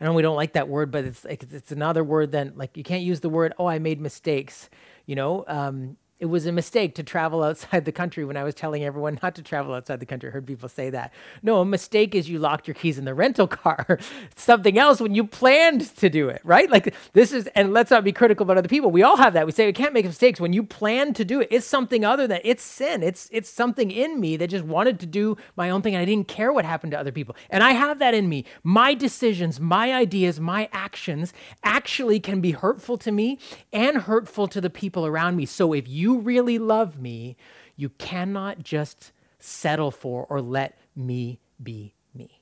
I 0.00 0.04
know 0.04 0.12
we 0.12 0.22
don't 0.22 0.36
like 0.36 0.52
that 0.52 0.68
word, 0.68 0.90
but 0.90 1.04
it's 1.04 1.24
like 1.24 1.42
it's 1.50 1.72
another 1.72 2.04
word 2.04 2.32
than 2.32 2.52
like 2.56 2.76
you 2.76 2.84
can't 2.84 3.02
use 3.02 3.20
the 3.20 3.28
word. 3.28 3.54
Oh, 3.58 3.66
I 3.66 3.78
made 3.78 4.00
mistakes. 4.00 4.68
You 5.06 5.16
know, 5.16 5.44
um, 5.48 5.96
it 6.24 6.30
was 6.30 6.46
a 6.46 6.52
mistake 6.52 6.94
to 6.94 7.02
travel 7.02 7.42
outside 7.42 7.84
the 7.84 7.92
country 7.92 8.24
when 8.24 8.38
I 8.38 8.44
was 8.44 8.54
telling 8.54 8.82
everyone 8.82 9.18
not 9.22 9.34
to 9.34 9.42
travel 9.42 9.74
outside 9.74 10.00
the 10.00 10.06
country. 10.06 10.30
I 10.30 10.32
heard 10.32 10.46
people 10.46 10.70
say 10.70 10.88
that. 10.88 11.12
No, 11.42 11.60
a 11.60 11.66
mistake 11.66 12.14
is 12.14 12.30
you 12.30 12.38
locked 12.38 12.66
your 12.66 12.74
keys 12.74 12.96
in 12.96 13.04
the 13.04 13.12
rental 13.12 13.46
car. 13.46 13.98
something 14.36 14.78
else 14.78 15.02
when 15.02 15.14
you 15.14 15.26
planned 15.26 15.94
to 15.96 16.08
do 16.08 16.30
it, 16.30 16.40
right? 16.42 16.70
Like 16.70 16.94
this 17.12 17.30
is, 17.30 17.46
and 17.48 17.74
let's 17.74 17.90
not 17.90 18.04
be 18.04 18.12
critical 18.12 18.44
about 18.44 18.56
other 18.56 18.68
people. 18.68 18.90
We 18.90 19.02
all 19.02 19.18
have 19.18 19.34
that. 19.34 19.44
We 19.44 19.52
say 19.52 19.66
we 19.66 19.74
can't 19.74 19.92
make 19.92 20.06
mistakes. 20.06 20.40
When 20.40 20.54
you 20.54 20.62
plan 20.62 21.12
to 21.12 21.26
do 21.26 21.42
it, 21.42 21.48
it's 21.50 21.66
something 21.66 22.06
other 22.06 22.26
than 22.26 22.40
it's 22.42 22.62
sin. 22.62 23.02
It's 23.02 23.28
it's 23.30 23.50
something 23.50 23.90
in 23.90 24.18
me 24.18 24.38
that 24.38 24.48
just 24.48 24.64
wanted 24.64 24.98
to 25.00 25.06
do 25.06 25.36
my 25.56 25.68
own 25.68 25.82
thing 25.82 25.94
and 25.94 26.00
I 26.00 26.06
didn't 26.06 26.28
care 26.28 26.54
what 26.54 26.64
happened 26.64 26.92
to 26.92 26.98
other 26.98 27.12
people. 27.12 27.36
And 27.50 27.62
I 27.62 27.72
have 27.72 27.98
that 27.98 28.14
in 28.14 28.30
me. 28.30 28.46
My 28.62 28.94
decisions, 28.94 29.60
my 29.60 29.92
ideas, 29.92 30.40
my 30.40 30.70
actions 30.72 31.34
actually 31.62 32.18
can 32.18 32.40
be 32.40 32.52
hurtful 32.52 32.96
to 32.96 33.12
me 33.12 33.38
and 33.74 33.98
hurtful 33.98 34.48
to 34.48 34.62
the 34.62 34.70
people 34.70 35.04
around 35.04 35.36
me. 35.36 35.44
So 35.44 35.74
if 35.74 35.86
you 35.86 36.13
you 36.14 36.20
really 36.20 36.58
love 36.58 37.00
me, 37.00 37.36
you 37.76 37.88
cannot 37.88 38.62
just 38.62 39.12
settle 39.40 39.90
for 39.90 40.26
or 40.30 40.40
let 40.40 40.78
me 40.94 41.40
be 41.62 41.94
me. 42.14 42.40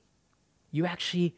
You 0.71 0.85
actually, 0.85 1.35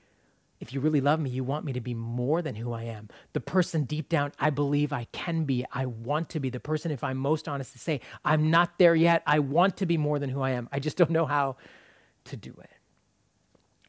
if 0.58 0.72
you 0.72 0.80
really 0.80 1.00
love 1.00 1.20
me, 1.20 1.30
you 1.30 1.44
want 1.44 1.64
me 1.64 1.72
to 1.72 1.80
be 1.80 1.94
more 1.94 2.42
than 2.42 2.56
who 2.56 2.72
I 2.72 2.84
am. 2.84 3.08
The 3.34 3.40
person 3.40 3.84
deep 3.84 4.08
down, 4.08 4.32
I 4.38 4.50
believe 4.50 4.92
I 4.92 5.04
can 5.12 5.44
be, 5.44 5.64
I 5.72 5.86
want 5.86 6.28
to 6.30 6.40
be. 6.40 6.50
The 6.50 6.60
person, 6.60 6.90
if 6.90 7.04
I'm 7.04 7.18
most 7.18 7.46
honest 7.46 7.72
to 7.72 7.78
say, 7.78 8.00
I'm 8.24 8.50
not 8.50 8.78
there 8.78 8.96
yet, 8.96 9.22
I 9.26 9.38
want 9.38 9.76
to 9.78 9.86
be 9.86 9.96
more 9.96 10.18
than 10.18 10.30
who 10.30 10.42
I 10.42 10.50
am. 10.50 10.68
I 10.72 10.80
just 10.80 10.96
don't 10.96 11.10
know 11.10 11.26
how 11.26 11.56
to 12.24 12.36
do 12.36 12.54
it. 12.60 12.70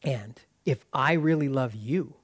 And 0.08 0.40
if 0.64 0.84
I 0.92 1.14
really 1.14 1.48
love 1.48 1.74
you, 1.74 2.14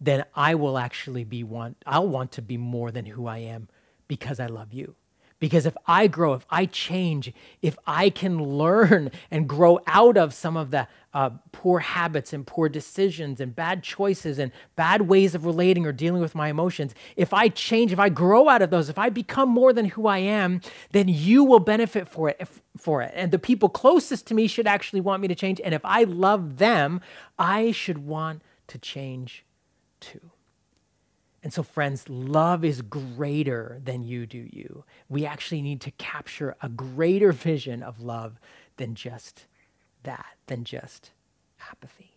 then 0.00 0.24
I 0.34 0.56
will 0.56 0.76
actually 0.76 1.24
be 1.24 1.44
want 1.44 1.76
I'll 1.86 2.08
want 2.08 2.32
to 2.32 2.42
be 2.42 2.56
more 2.56 2.90
than 2.90 3.04
who 3.04 3.26
I 3.26 3.38
am 3.38 3.68
because 4.08 4.40
I 4.40 4.46
love 4.46 4.72
you. 4.72 4.96
Because 5.40 5.64
if 5.66 5.76
I 5.86 6.06
grow, 6.06 6.34
if 6.34 6.46
I 6.50 6.66
change, 6.66 7.32
if 7.62 7.76
I 7.86 8.10
can 8.10 8.44
learn 8.44 9.10
and 9.30 9.48
grow 9.48 9.80
out 9.86 10.16
of 10.16 10.34
some 10.34 10.56
of 10.56 10.70
the 10.70 10.86
uh, 11.12 11.30
poor 11.50 11.80
habits 11.80 12.32
and 12.32 12.46
poor 12.46 12.68
decisions 12.68 13.40
and 13.40 13.56
bad 13.56 13.82
choices 13.82 14.38
and 14.38 14.52
bad 14.76 15.02
ways 15.02 15.34
of 15.34 15.46
relating 15.46 15.86
or 15.86 15.92
dealing 15.92 16.20
with 16.20 16.34
my 16.34 16.48
emotions, 16.48 16.94
if 17.16 17.32
I 17.32 17.48
change, 17.48 17.90
if 17.90 17.98
I 17.98 18.10
grow 18.10 18.50
out 18.50 18.60
of 18.60 18.70
those, 18.70 18.90
if 18.90 18.98
I 18.98 19.08
become 19.08 19.48
more 19.48 19.72
than 19.72 19.86
who 19.86 20.06
I 20.06 20.18
am, 20.18 20.60
then 20.92 21.08
you 21.08 21.42
will 21.42 21.58
benefit 21.58 22.06
for 22.06 22.28
it. 22.28 22.36
If, 22.38 22.60
for 22.76 23.02
it. 23.02 23.12
And 23.14 23.32
the 23.32 23.38
people 23.38 23.68
closest 23.68 24.26
to 24.28 24.34
me 24.34 24.46
should 24.46 24.66
actually 24.66 25.00
want 25.00 25.22
me 25.22 25.28
to 25.28 25.34
change. 25.34 25.60
And 25.64 25.74
if 25.74 25.84
I 25.84 26.04
love 26.04 26.58
them, 26.58 27.00
I 27.38 27.72
should 27.72 27.98
want 27.98 28.42
to 28.68 28.78
change 28.78 29.44
too. 30.00 30.30
And 31.42 31.52
so, 31.52 31.62
friends, 31.62 32.08
love 32.08 32.64
is 32.64 32.82
greater 32.82 33.80
than 33.82 34.04
you 34.04 34.26
do 34.26 34.38
you. 34.38 34.84
We 35.08 35.24
actually 35.24 35.62
need 35.62 35.80
to 35.82 35.90
capture 35.92 36.54
a 36.60 36.68
greater 36.68 37.32
vision 37.32 37.82
of 37.82 38.00
love 38.00 38.38
than 38.76 38.94
just 38.94 39.46
that 40.02 40.36
than 40.46 40.64
just 40.64 41.12
apathy. 41.70 42.10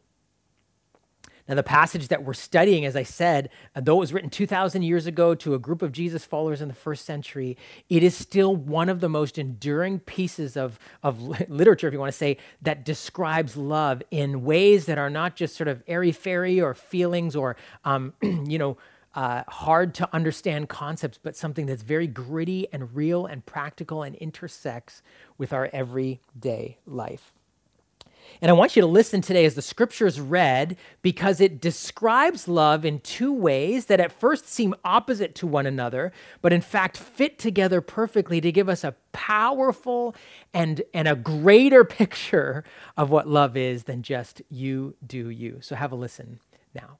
Now, 1.48 1.56
the 1.56 1.64
passage 1.64 2.08
that 2.08 2.24
we're 2.24 2.34
studying, 2.34 2.86
as 2.86 2.96
I 2.96 3.04
said, 3.04 3.50
though 3.76 3.98
it 3.98 4.00
was 4.00 4.14
written 4.14 4.30
2,000 4.30 4.82
years 4.82 5.08
ago 5.08 5.36
to 5.36 5.54
a 5.56 5.60
group 5.60 5.82
of 5.82 5.92
Jesus 5.92 6.24
followers 6.24 6.62
in 6.62 6.70
the 6.70 6.74
first 6.74 7.04
century, 7.04 7.58
it 7.90 8.02
is 8.02 8.16
still 8.16 8.56
one 8.56 8.88
of 8.88 9.02
the 9.02 9.10
most 9.10 9.38
enduring 9.38 10.00
pieces 10.00 10.56
of, 10.56 10.80
of 11.02 11.22
literature, 11.50 11.88
if 11.88 11.94
you 11.94 12.00
want 12.00 12.14
to 12.14 12.18
say, 12.18 12.38
that 12.62 12.86
describes 12.86 13.58
love 13.58 14.02
in 14.10 14.46
ways 14.46 14.86
that 14.86 14.98
are 14.98 15.10
not 15.10 15.36
just 15.36 15.58
sort 15.58 15.68
of 15.68 15.84
airy 15.86 16.14
fairy 16.14 16.62
or 16.62 16.74
feelings 16.74 17.36
or, 17.36 17.58
um, 17.84 18.14
you 18.22 18.58
know, 18.58 18.78
uh, 19.16 19.44
hard 19.48 19.94
to 19.96 20.10
understand 20.14 20.70
concepts, 20.70 21.20
but 21.22 21.36
something 21.36 21.66
that's 21.66 21.84
very 21.84 22.08
gritty 22.08 22.68
and 22.74 22.96
real 22.96 23.26
and 23.26 23.46
practical 23.46 24.04
and 24.04 24.16
intersects 24.16 25.02
with 25.38 25.54
our 25.54 25.70
everyday 25.74 26.78
life. 26.86 27.34
And 28.42 28.50
I 28.50 28.54
want 28.54 28.76
you 28.76 28.82
to 28.82 28.88
listen 28.88 29.22
today 29.22 29.46
as 29.46 29.56
the 29.56 29.62
scriptures 29.62 30.20
read 30.20 30.78
because 31.02 31.42
it 31.42 31.62
describes 31.62 32.48
love 32.48 32.86
in 32.86 33.00
two 33.02 33.34
ways 33.34 33.86
that 33.86 34.00
at 34.00 34.12
first 34.12 34.48
seem 34.48 34.76
opposite 34.84 35.36
to 35.36 35.48
one 35.48 35.66
another, 35.66 36.12
but 36.42 36.54
in 36.54 36.62
fact 36.62 36.98
fit 36.98 37.40
together 37.40 37.82
perfectly 37.82 38.42
to 38.42 38.52
give 38.52 38.70
us 38.70 38.84
a 38.84 38.96
powerful 39.12 40.16
and, 40.54 40.82
and 40.94 41.08
a 41.08 41.16
greater 41.16 41.84
picture 41.86 42.64
of 42.98 43.10
what 43.10 43.28
love 43.28 43.58
is 43.58 43.84
than 43.84 44.04
just 44.04 44.42
you 44.50 44.96
do 45.06 45.30
you. 45.30 45.60
So 45.62 45.76
have 45.76 45.92
a 45.92 45.96
listen 45.96 46.40
now. 46.74 47.00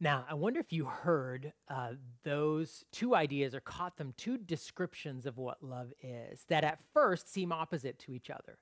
Now, 0.00 0.24
I 0.30 0.34
wonder 0.34 0.60
if 0.60 0.72
you 0.72 0.84
heard 0.84 1.52
uh, 1.68 1.92
those 2.22 2.84
two 2.92 3.16
ideas 3.16 3.54
or 3.54 3.60
caught 3.60 3.96
them, 3.96 4.14
two 4.16 4.38
descriptions 4.38 5.26
of 5.26 5.38
what 5.38 5.62
love 5.62 5.92
is 6.02 6.44
that 6.48 6.62
at 6.62 6.78
first 6.94 7.32
seem 7.32 7.52
opposite 7.52 7.98
to 8.00 8.12
each 8.12 8.30
other. 8.30 8.58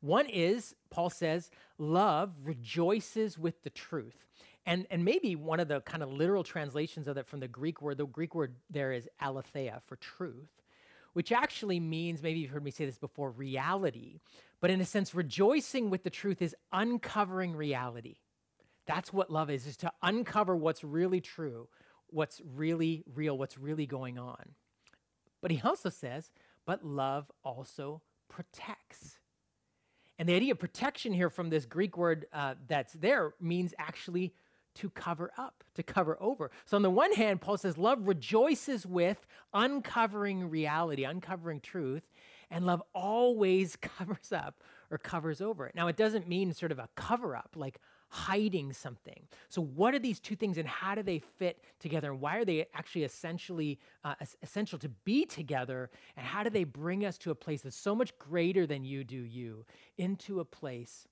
One 0.00 0.26
is, 0.26 0.74
Paul 0.90 1.10
says, 1.10 1.50
love 1.78 2.32
rejoices 2.42 3.38
with 3.38 3.62
the 3.62 3.70
truth. 3.70 4.16
And, 4.66 4.86
and 4.90 5.04
maybe 5.04 5.36
one 5.36 5.60
of 5.60 5.68
the 5.68 5.80
kind 5.82 6.02
of 6.02 6.12
literal 6.12 6.42
translations 6.42 7.06
of 7.06 7.14
that 7.14 7.28
from 7.28 7.40
the 7.40 7.48
Greek 7.48 7.80
word, 7.80 7.98
the 7.98 8.06
Greek 8.06 8.34
word 8.34 8.56
there 8.68 8.92
is 8.92 9.08
aletheia 9.20 9.80
for 9.86 9.96
truth, 9.96 10.50
which 11.12 11.32
actually 11.32 11.80
means, 11.80 12.22
maybe 12.22 12.40
you've 12.40 12.50
heard 12.50 12.64
me 12.64 12.70
say 12.70 12.86
this 12.86 12.98
before, 12.98 13.30
reality. 13.30 14.20
But 14.60 14.70
in 14.70 14.80
a 14.80 14.86
sense, 14.86 15.14
rejoicing 15.14 15.88
with 15.88 16.02
the 16.02 16.10
truth 16.10 16.42
is 16.42 16.56
uncovering 16.72 17.54
reality. 17.54 18.16
That's 18.90 19.12
what 19.12 19.30
love 19.30 19.50
is, 19.50 19.68
is 19.68 19.76
to 19.78 19.92
uncover 20.02 20.56
what's 20.56 20.82
really 20.82 21.20
true, 21.20 21.68
what's 22.08 22.42
really 22.56 23.04
real, 23.14 23.38
what's 23.38 23.56
really 23.56 23.86
going 23.86 24.18
on. 24.18 24.56
But 25.40 25.52
he 25.52 25.62
also 25.64 25.90
says, 25.90 26.32
but 26.66 26.84
love 26.84 27.30
also 27.44 28.02
protects. 28.28 29.20
And 30.18 30.28
the 30.28 30.34
idea 30.34 30.50
of 30.50 30.58
protection 30.58 31.12
here 31.12 31.30
from 31.30 31.50
this 31.50 31.66
Greek 31.66 31.96
word 31.96 32.26
uh, 32.32 32.54
that's 32.66 32.92
there 32.94 33.34
means 33.40 33.74
actually 33.78 34.34
to 34.74 34.90
cover 34.90 35.30
up, 35.38 35.62
to 35.76 35.84
cover 35.84 36.18
over. 36.20 36.50
So, 36.64 36.76
on 36.76 36.82
the 36.82 36.90
one 36.90 37.12
hand, 37.12 37.40
Paul 37.40 37.58
says 37.58 37.78
love 37.78 38.08
rejoices 38.08 38.86
with 38.86 39.24
uncovering 39.54 40.50
reality, 40.50 41.04
uncovering 41.04 41.60
truth, 41.60 42.02
and 42.50 42.66
love 42.66 42.82
always 42.92 43.76
covers 43.80 44.32
up 44.32 44.64
or 44.90 44.98
covers 44.98 45.40
over 45.40 45.68
it. 45.68 45.76
Now, 45.76 45.86
it 45.86 45.96
doesn't 45.96 46.28
mean 46.28 46.52
sort 46.52 46.72
of 46.72 46.80
a 46.80 46.88
cover 46.96 47.36
up, 47.36 47.50
like 47.54 47.78
hiding 48.10 48.72
something. 48.72 49.22
So, 49.48 49.62
what 49.62 49.94
are 49.94 49.98
these 49.98 50.20
two 50.20 50.36
things 50.36 50.58
and 50.58 50.68
how 50.68 50.94
do 50.94 51.02
they 51.02 51.20
fit 51.20 51.62
together? 51.78 52.10
And 52.10 52.20
why 52.20 52.36
are 52.36 52.44
they 52.44 52.66
actually 52.74 53.04
essentially 53.04 53.78
uh, 54.04 54.14
essential 54.42 54.78
to 54.80 54.88
be 54.88 55.24
together? 55.24 55.90
And 56.16 56.26
how 56.26 56.42
do 56.42 56.50
they 56.50 56.64
bring 56.64 57.06
us 57.06 57.16
to 57.18 57.30
a 57.30 57.34
place 57.34 57.62
that's 57.62 57.76
so 57.76 57.94
much 57.94 58.16
greater 58.18 58.66
than 58.66 58.84
you 58.84 59.04
do 59.04 59.16
you, 59.16 59.64
into 59.96 60.40
a 60.40 60.44
place 60.44 61.06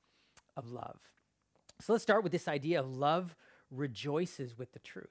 of 0.57 0.71
love? 0.71 0.99
So, 1.81 1.93
let's 1.93 2.02
start 2.02 2.25
with 2.25 2.33
this 2.33 2.49
idea 2.49 2.81
of 2.81 2.88
love 2.88 3.35
rejoices 3.71 4.59
with 4.59 4.73
the 4.73 4.81
truth. 4.81 5.07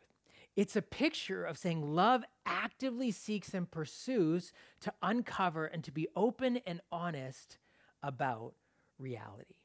It's 0.58 0.75
a 0.75 0.82
picture 0.82 1.46
of 1.46 1.58
saying 1.58 1.96
love 1.96 2.24
actively 2.46 3.12
seeks 3.12 3.53
and 3.53 3.70
pursues 3.70 4.51
to 4.82 4.94
uncover 5.01 5.65
and 5.65 5.84
to 5.84 5.91
be 5.91 6.08
open 6.15 6.58
and 6.65 6.82
honest 6.91 7.60
about 8.01 8.56
reality. 8.98 9.56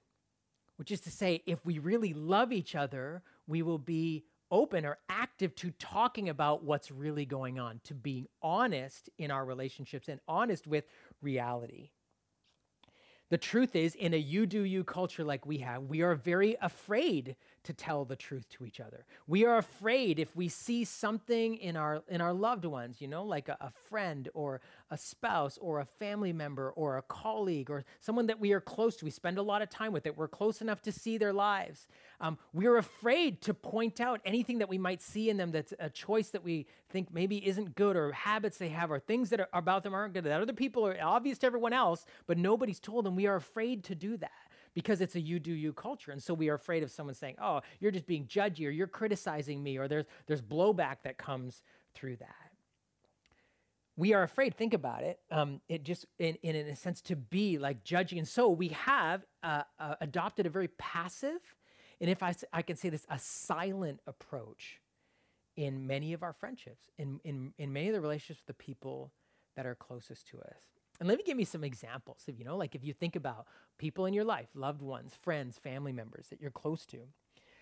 Which 0.76 0.91
is 0.91 1.00
to 1.02 1.11
say, 1.11 1.43
if 1.47 1.64
we 1.64 1.79
really 1.79 2.12
love 2.12 2.52
each 2.52 2.75
other, 2.75 3.23
we 3.47 3.62
will 3.62 3.79
be 3.79 4.25
open 4.50 4.85
or 4.85 4.99
active 5.09 5.55
to 5.57 5.71
talking 5.73 6.29
about 6.29 6.62
what's 6.64 6.91
really 6.91 7.25
going 7.25 7.59
on, 7.59 7.81
to 7.85 7.95
being 7.95 8.26
honest 8.43 9.09
in 9.19 9.31
our 9.31 9.45
relationships 9.45 10.09
and 10.09 10.21
honest 10.29 10.67
with 10.67 10.85
reality. 11.23 11.91
The 13.32 13.38
truth 13.38 13.74
is, 13.74 13.94
in 13.94 14.12
a 14.12 14.18
you 14.18 14.44
do 14.44 14.60
you 14.60 14.84
culture 14.84 15.24
like 15.24 15.46
we 15.46 15.56
have, 15.56 15.84
we 15.84 16.02
are 16.02 16.14
very 16.14 16.54
afraid 16.60 17.34
to 17.64 17.72
tell 17.72 18.04
the 18.04 18.14
truth 18.14 18.46
to 18.50 18.66
each 18.66 18.78
other. 18.78 19.06
We 19.26 19.46
are 19.46 19.56
afraid 19.56 20.18
if 20.18 20.36
we 20.36 20.50
see 20.50 20.84
something 20.84 21.56
in 21.56 21.74
our 21.74 22.02
in 22.08 22.20
our 22.20 22.34
loved 22.34 22.66
ones, 22.66 23.00
you 23.00 23.08
know, 23.08 23.24
like 23.24 23.48
a, 23.48 23.56
a, 23.58 23.70
friend 23.70 24.28
or 24.34 24.60
a 24.90 24.98
spouse 24.98 25.56
or 25.62 25.80
a 25.80 25.86
family 25.86 26.34
member 26.34 26.72
or 26.72 26.98
a 26.98 27.02
colleague 27.02 27.70
or 27.70 27.86
someone 28.00 28.26
that 28.26 28.38
we 28.38 28.52
are 28.52 28.60
close 28.60 28.96
to, 28.96 29.06
we 29.06 29.10
spend 29.10 29.38
a 29.38 29.42
lot 29.42 29.62
of 29.62 29.70
time 29.70 29.92
with, 29.92 30.04
that 30.04 30.18
we're 30.18 30.28
close 30.28 30.60
enough 30.60 30.82
to 30.82 30.92
see 30.92 31.16
their 31.16 31.32
lives. 31.32 31.86
Um, 32.23 32.38
we're 32.52 32.76
afraid 32.76 33.43
to 33.43 33.52
point 33.52 34.00
out 34.00 34.21
anything 34.25 34.59
that 34.59 34.69
we 34.69 34.79
might 34.79 35.02
see 35.02 35.29
in 35.29 35.37
them 35.37 35.50
that's 35.50 35.75
a 35.81 35.91
choice 35.91 36.31
that 36.31 36.45
we 36.45 36.67
think 36.88 37.12
maybe 37.12 37.45
isn't 37.47 37.75
good 37.75 37.97
or 37.97 38.12
habits 38.12 38.59
they 38.59 38.69
have 38.69 38.93
or 38.93 39.00
things 39.00 39.29
that 39.31 39.41
are 39.41 39.49
about 39.52 39.83
them 39.83 39.93
aren't 39.93 40.14
good 40.14 40.23
that 40.25 40.41
other 40.41 40.52
people 40.52 40.87
are 40.87 40.97
obvious 41.02 41.38
to 41.38 41.47
everyone 41.47 41.73
else, 41.73 42.07
but 42.29 42.38
nobody's 42.38 42.79
told 42.79 43.05
them. 43.05 43.17
We 43.17 43.26
are 43.26 43.35
afraid 43.35 43.83
to 43.85 43.97
do 43.97 44.17
that 44.19 44.31
because 44.73 45.00
it's 45.00 45.17
a 45.17 45.21
you 45.21 45.41
do 45.41 45.52
you 45.52 45.73
culture. 45.73 46.12
And 46.12 46.23
so 46.23 46.33
we 46.33 46.49
are 46.49 46.55
afraid 46.55 46.85
of 46.85 46.93
someone 46.93 47.17
saying, 47.17 47.35
oh, 47.43 47.61
you're 47.81 47.91
just 47.91 48.07
being 48.07 48.26
judgy 48.26 48.69
or 48.69 48.71
you're 48.71 48.87
criticizing 48.87 49.61
me 49.61 49.76
or 49.76 49.88
there's, 49.88 50.07
there's 50.26 50.41
blowback 50.41 50.99
that 51.02 51.19
comes 51.19 51.62
through 51.93 52.17
that. 52.17 52.37
We 53.97 54.14
are 54.14 54.23
afraid, 54.23 54.55
think 54.55 54.75
about 54.75 55.02
it, 55.02 55.19
um, 55.31 55.61
it 55.69 55.83
just 55.83 56.07
in, 56.19 56.37
in, 56.43 56.57
a 56.57 56.76
sense 56.76 57.02
to 57.02 57.17
be 57.17 57.59
like 57.59 57.85
judging. 57.85 58.19
And 58.19 58.26
so 58.26 58.49
we 58.49 58.69
have 58.69 59.26
uh, 59.43 59.62
uh, 59.79 59.97
adopted 60.00 60.47
a 60.47 60.50
very 60.50 60.69
passive, 60.79 61.41
and 62.02 62.11
if 62.11 62.23
I, 62.23 62.35
I 62.52 62.62
can 62.62 62.75
say 62.76 62.88
this, 62.88 63.06
a 63.09 63.18
silent 63.18 64.00
approach 64.09 64.80
in 65.56 65.87
many 65.87 66.12
of 66.12 66.25
our 66.25 66.32
friendships, 66.32 66.90
in, 66.99 67.21
in, 67.23 67.52
in 67.59 67.73
many 67.73 67.88
of 67.88 67.94
the 67.94 68.00
relationships 68.00 68.40
with 68.40 68.56
the 68.59 68.64
people 68.64 69.12
that 69.54 69.66
are 69.66 69.76
closest 69.76 70.26
to 70.28 70.40
us. 70.40 70.56
And 70.99 71.09
let 71.09 71.16
me 71.16 71.25
give 71.25 71.38
you 71.38 71.44
some 71.44 71.62
examples 71.62 72.25
of, 72.26 72.37
you 72.37 72.44
know, 72.44 72.56
like 72.56 72.75
if 72.75 72.85
you 72.85 72.92
think 72.92 73.14
about 73.14 73.47
people 73.78 74.06
in 74.06 74.14
your 74.14 74.25
life, 74.25 74.49
loved 74.54 74.82
ones, 74.82 75.12
friends, 75.23 75.59
family 75.59 75.92
members 75.92 76.26
that 76.30 76.40
you're 76.40 76.50
close 76.50 76.85
to, 76.87 76.99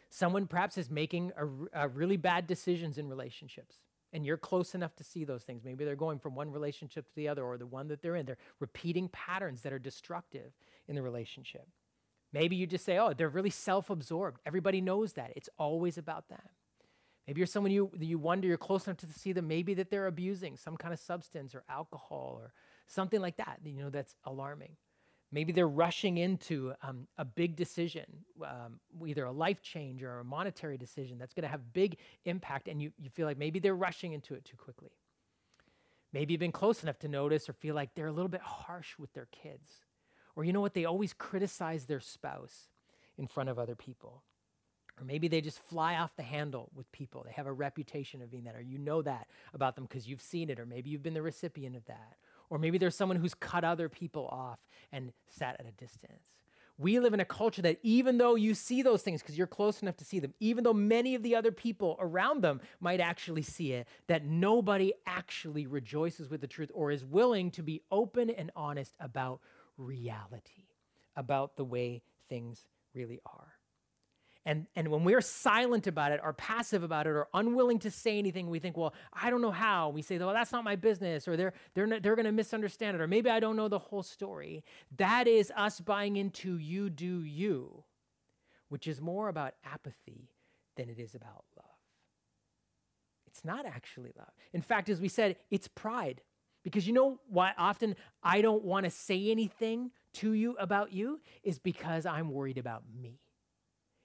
someone 0.09 0.47
perhaps 0.47 0.79
is 0.79 0.91
making 0.91 1.33
a, 1.37 1.85
a 1.85 1.89
really 1.89 2.17
bad 2.17 2.47
decisions 2.47 2.97
in 2.97 3.09
relationships 3.09 3.77
and 4.13 4.25
you're 4.25 4.39
close 4.39 4.75
enough 4.75 4.97
to 4.97 5.05
see 5.05 5.25
those 5.25 5.43
things. 5.43 5.65
Maybe 5.65 5.85
they're 5.85 5.97
going 5.97 6.19
from 6.19 6.35
one 6.35 6.51
relationship 6.51 7.07
to 7.09 7.15
the 7.15 7.29
other 7.29 7.45
or 7.45 7.59
the 7.59 7.67
one 7.67 7.89
that 7.89 8.01
they're 8.03 8.17
in. 8.17 8.27
They're 8.27 8.39
repeating 8.59 9.09
patterns 9.09 9.61
that 9.63 9.73
are 9.73 9.79
destructive 9.79 10.53
in 10.89 10.95
the 10.95 11.03
relationship. 11.03 11.69
Maybe 12.33 12.57
you 12.57 12.67
just 12.67 12.85
say, 12.85 12.99
oh, 12.99 13.13
they're 13.13 13.29
really 13.29 13.51
self 13.51 13.91
absorbed. 13.91 14.41
Everybody 14.47 14.81
knows 14.81 15.15
that. 15.15 15.33
It's 15.37 15.49
always 15.59 15.99
about 15.99 16.29
them. 16.29 16.43
Maybe 17.27 17.41
you're 17.41 17.47
someone 17.47 17.73
you, 17.73 17.91
you 18.01 18.19
wonder, 18.19 18.49
you're 18.49 18.57
close 18.57 18.87
enough 18.87 18.97
to 18.99 19.07
see 19.07 19.33
them, 19.33 19.47
maybe 19.47 19.75
that 19.75 19.91
they're 19.91 20.07
abusing 20.07 20.57
some 20.57 20.77
kind 20.77 20.93
of 20.93 20.99
substance 20.99 21.55
or 21.55 21.63
alcohol 21.69 22.37
or 22.41 22.53
something 22.89 23.21
like 23.21 23.37
that, 23.37 23.61
you 23.65 23.83
know, 23.83 23.91
that's 23.91 24.17
alarming. 24.25 24.77
Maybe 25.33 25.53
they're 25.53 25.69
rushing 25.69 26.17
into 26.19 26.73
um, 26.83 27.07
a 27.19 27.25
big 27.25 27.55
decision, 27.55 28.05
um, 28.45 28.81
either 29.07 29.25
a 29.27 29.31
life 29.31 29.63
change 29.63 30.03
or 30.03 30.19
a 30.19 30.25
monetary 30.25 30.77
decision 30.77 31.19
that's 31.19 31.33
going 31.33 31.45
to 31.45 31.49
have 31.49 31.73
big 31.73 31.99
impact, 32.25 32.67
and 32.67 32.83
you, 32.83 32.91
you 32.99 33.11
feel 33.11 33.27
like 33.27 33.39
maybe 33.39 33.61
they're 33.61 33.77
rushing 33.77 34.13
into 34.13 34.35
it 34.35 34.45
too 34.45 34.57
quickly. 34.57 34.91
Maybe 36.13 36.33
you've 36.33 36.41
been 36.41 36.51
close 36.51 36.83
enough 36.83 36.99
to 37.01 37.09
notice 37.09 37.49
or 37.49 37.53
feel 37.53 37.77
like 37.77 37.95
they're 37.95 38.09
a 38.09 38.13
little 38.13 38.29
bit 38.29 38.41
harsh 38.41 38.99
with 38.99 39.13
their 39.13 39.29
kids. 39.31 39.71
Or 40.41 40.45
you 40.45 40.55
know 40.55 40.63
what? 40.63 40.73
They 40.73 40.87
always 40.87 41.13
criticize 41.13 41.85
their 41.85 42.01
spouse 42.01 42.71
in 43.19 43.27
front 43.27 43.51
of 43.51 43.59
other 43.59 43.75
people. 43.75 44.23
Or 44.99 45.05
maybe 45.05 45.29
they 45.29 45.43
just 45.43 45.59
fly 45.59 45.97
off 45.97 46.17
the 46.17 46.23
handle 46.23 46.71
with 46.75 46.91
people. 46.93 47.23
They 47.27 47.33
have 47.33 47.47
a 47.47 47.53
reputation 47.53 48.23
of 48.23 48.31
being 48.31 48.45
that, 48.45 48.57
or 48.57 48.63
you 48.63 48.79
know 48.79 49.03
that 49.03 49.27
about 49.53 49.75
them 49.75 49.85
because 49.85 50.09
you've 50.09 50.23
seen 50.23 50.49
it, 50.49 50.59
or 50.59 50.65
maybe 50.65 50.89
you've 50.89 51.03
been 51.03 51.13
the 51.13 51.21
recipient 51.21 51.77
of 51.77 51.85
that. 51.85 52.17
Or 52.49 52.59
maybe 52.59 52.79
there's 52.79 52.97
someone 52.97 53.19
who's 53.19 53.35
cut 53.35 53.65
other 53.65 53.91
people 53.91 54.29
off 54.29 54.59
and 54.93 55.13
sat 55.29 55.57
at 55.61 55.67
a 55.67 55.73
distance. 55.73 56.23
we 56.81 56.99
live 56.99 57.13
in 57.13 57.21
a 57.21 57.27
culture 57.27 57.61
that 57.61 57.79
even 57.83 58.17
though 58.17 58.35
you 58.35 58.55
see 58.55 58.81
those 58.81 59.03
things 59.03 59.21
because 59.21 59.37
you're 59.37 59.47
close 59.47 59.83
enough 59.83 59.99
to 59.99 60.05
see 60.07 60.21
them, 60.21 60.33
even 60.41 60.65
though 60.65 60.73
many 60.73 61.15
of 61.15 61.23
the 61.23 61.37
other 61.37 61.53
people 61.53 61.99
around 62.01 62.41
them 62.43 62.63
might 62.81 63.01
actually 63.01 63.43
see 63.43 63.75
it, 63.75 63.87
that 64.07 64.25
nobody 64.25 64.95
actually 65.07 65.67
rejoices 65.67 66.31
with 66.31 66.41
the 66.41 66.47
truth 66.47 66.71
or 66.73 66.91
is 66.91 67.05
willing 67.05 67.51
to 67.51 67.63
be 67.63 67.83
open 67.91 68.31
and 68.31 68.51
honest 68.57 68.95
about 68.99 69.41
reality, 69.81 70.69
about 71.17 71.57
the 71.57 71.65
way 71.65 72.03
things 72.29 72.65
really 72.95 73.21
are. 73.25 73.55
And, 74.47 74.67
and 74.75 74.89
when 74.89 75.05
we're 75.05 75.21
silent 75.21 75.87
about 75.87 76.13
it 76.13 76.21
or 76.23 76.33
passive 76.33 76.83
about 76.83 77.07
it 77.07 77.11
or 77.11 77.29
unwilling 77.35 77.79
to 77.81 77.91
say 77.91 78.19
anything, 78.19 78.49
we 78.49 78.59
think, 78.59 78.77
well, 78.77 78.95
I 79.13 79.29
don't 79.29 79.43
know 79.43 79.51
how. 79.51 79.91
We 79.91 80.01
say, 80.01 80.19
well, 80.19 80.33
that's 80.33 80.53
not 80.53 80.65
my 80.65 80.77
business, 80.77 81.29
or 81.29 81.37
they're, 81.37 81.53
they're, 81.75 81.87
not, 81.87 82.03
they're 82.03 82.17
going 82.17 82.25
to 82.25 82.33
misunderstand 82.33 82.95
it, 82.95 83.03
or 83.03 83.07
maybe 83.07 83.29
I 83.29 83.39
don't 83.39 83.57
know 83.57 83.69
the 83.69 83.79
whole 83.79 84.03
story. 84.03 84.65
That 84.97 85.29
is 85.29 85.53
us 85.57 85.81
buying 85.81 86.17
into 86.17 86.57
you 86.57 86.89
do 86.89 87.23
you, 87.23 87.85
which 88.71 88.87
is 88.87 89.01
more 89.01 89.29
about 89.29 89.55
apathy 89.65 90.31
than 90.77 90.89
it 90.89 90.99
is 90.99 91.15
about 91.15 91.45
love. 91.57 91.67
It's 93.27 93.45
not 93.45 93.67
actually 93.67 94.13
love. 94.17 94.33
In 94.55 94.63
fact, 94.63 94.89
as 94.89 95.01
we 95.01 95.09
said, 95.09 95.37
it's 95.51 95.69
pride. 95.69 96.23
Because 96.63 96.87
you 96.87 96.93
know 96.93 97.21
why 97.29 97.53
often 97.57 97.97
I 98.23 98.43
don't 98.43 98.65
want 98.65 98.85
to 98.85 98.91
say 98.91 99.31
anything 99.31 99.91
to 100.15 100.33
you 100.33 100.57
about 100.59 100.93
you 100.93 101.21
is 101.43 101.59
because 101.59 102.07
I'm 102.07 102.31
worried 102.31 102.59
about 102.59 102.83
me. 103.01 103.21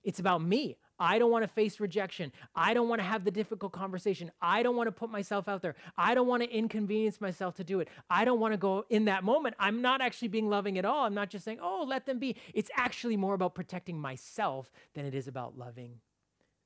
It's 0.04 0.20
about 0.20 0.42
me. 0.42 0.78
I 0.98 1.20
don't 1.20 1.32
want 1.32 1.44
to 1.44 1.48
face 1.48 1.80
rejection. 1.80 2.32
I 2.56 2.74
don't 2.74 2.88
want 2.88 3.00
to 3.00 3.06
have 3.06 3.26
the 3.26 3.32
difficult 3.32 3.74
conversation. 3.74 4.32
I 4.42 4.64
don't 4.64 4.78
want 4.78 4.88
to 4.88 4.92
put 4.92 5.10
myself 5.10 5.50
out 5.50 5.62
there. 5.62 5.76
I 5.98 6.16
don't 6.16 6.28
want 6.28 6.44
to 6.44 6.50
inconvenience 6.50 7.20
myself 7.20 7.56
to 7.56 7.64
do 7.64 7.80
it. 7.82 7.90
I 8.10 8.24
don't 8.24 8.40
want 8.40 8.54
to 8.54 8.58
go 8.58 8.86
in 8.90 9.06
that 9.06 9.24
moment. 9.24 9.56
I'm 9.60 9.82
not 9.82 10.00
actually 10.00 10.30
being 10.30 10.48
loving 10.48 10.78
at 10.78 10.86
all. 10.86 11.06
I'm 11.06 11.14
not 11.14 11.30
just 11.30 11.44
saying, 11.44 11.60
oh, 11.62 11.86
let 11.88 12.06
them 12.06 12.20
be. 12.20 12.38
It's 12.54 12.70
actually 12.76 13.18
more 13.18 13.34
about 13.34 13.56
protecting 13.56 14.00
myself 14.00 14.72
than 14.94 15.06
it 15.06 15.16
is 15.16 15.28
about 15.28 15.58
loving 15.58 15.96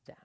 them. 0.06 0.15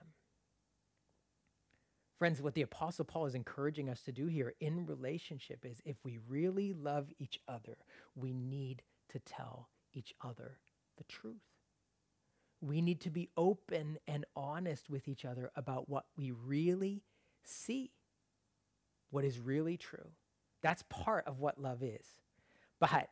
Friends, 2.17 2.41
what 2.41 2.53
the 2.53 2.61
Apostle 2.61 3.05
Paul 3.05 3.25
is 3.25 3.35
encouraging 3.35 3.89
us 3.89 4.01
to 4.03 4.11
do 4.11 4.27
here 4.27 4.53
in 4.59 4.85
relationship 4.85 5.65
is 5.65 5.81
if 5.85 5.97
we 6.03 6.19
really 6.29 6.73
love 6.73 7.09
each 7.19 7.39
other, 7.47 7.77
we 8.15 8.33
need 8.33 8.81
to 9.09 9.19
tell 9.19 9.69
each 9.93 10.13
other 10.21 10.59
the 10.97 11.03
truth 11.03 11.41
we 12.65 12.81
need 12.81 13.01
to 13.01 13.09
be 13.09 13.29
open 13.37 13.97
and 14.07 14.25
honest 14.35 14.89
with 14.89 15.07
each 15.07 15.25
other 15.25 15.51
about 15.55 15.89
what 15.89 16.05
we 16.17 16.31
really 16.31 17.03
see, 17.43 17.91
what 19.11 19.23
is 19.23 19.39
really 19.39 19.77
true. 19.77 20.09
That's 20.63 20.83
part 20.89 21.27
of 21.27 21.39
what 21.39 21.61
love 21.61 21.83
is. 21.83 22.05
But, 22.79 23.09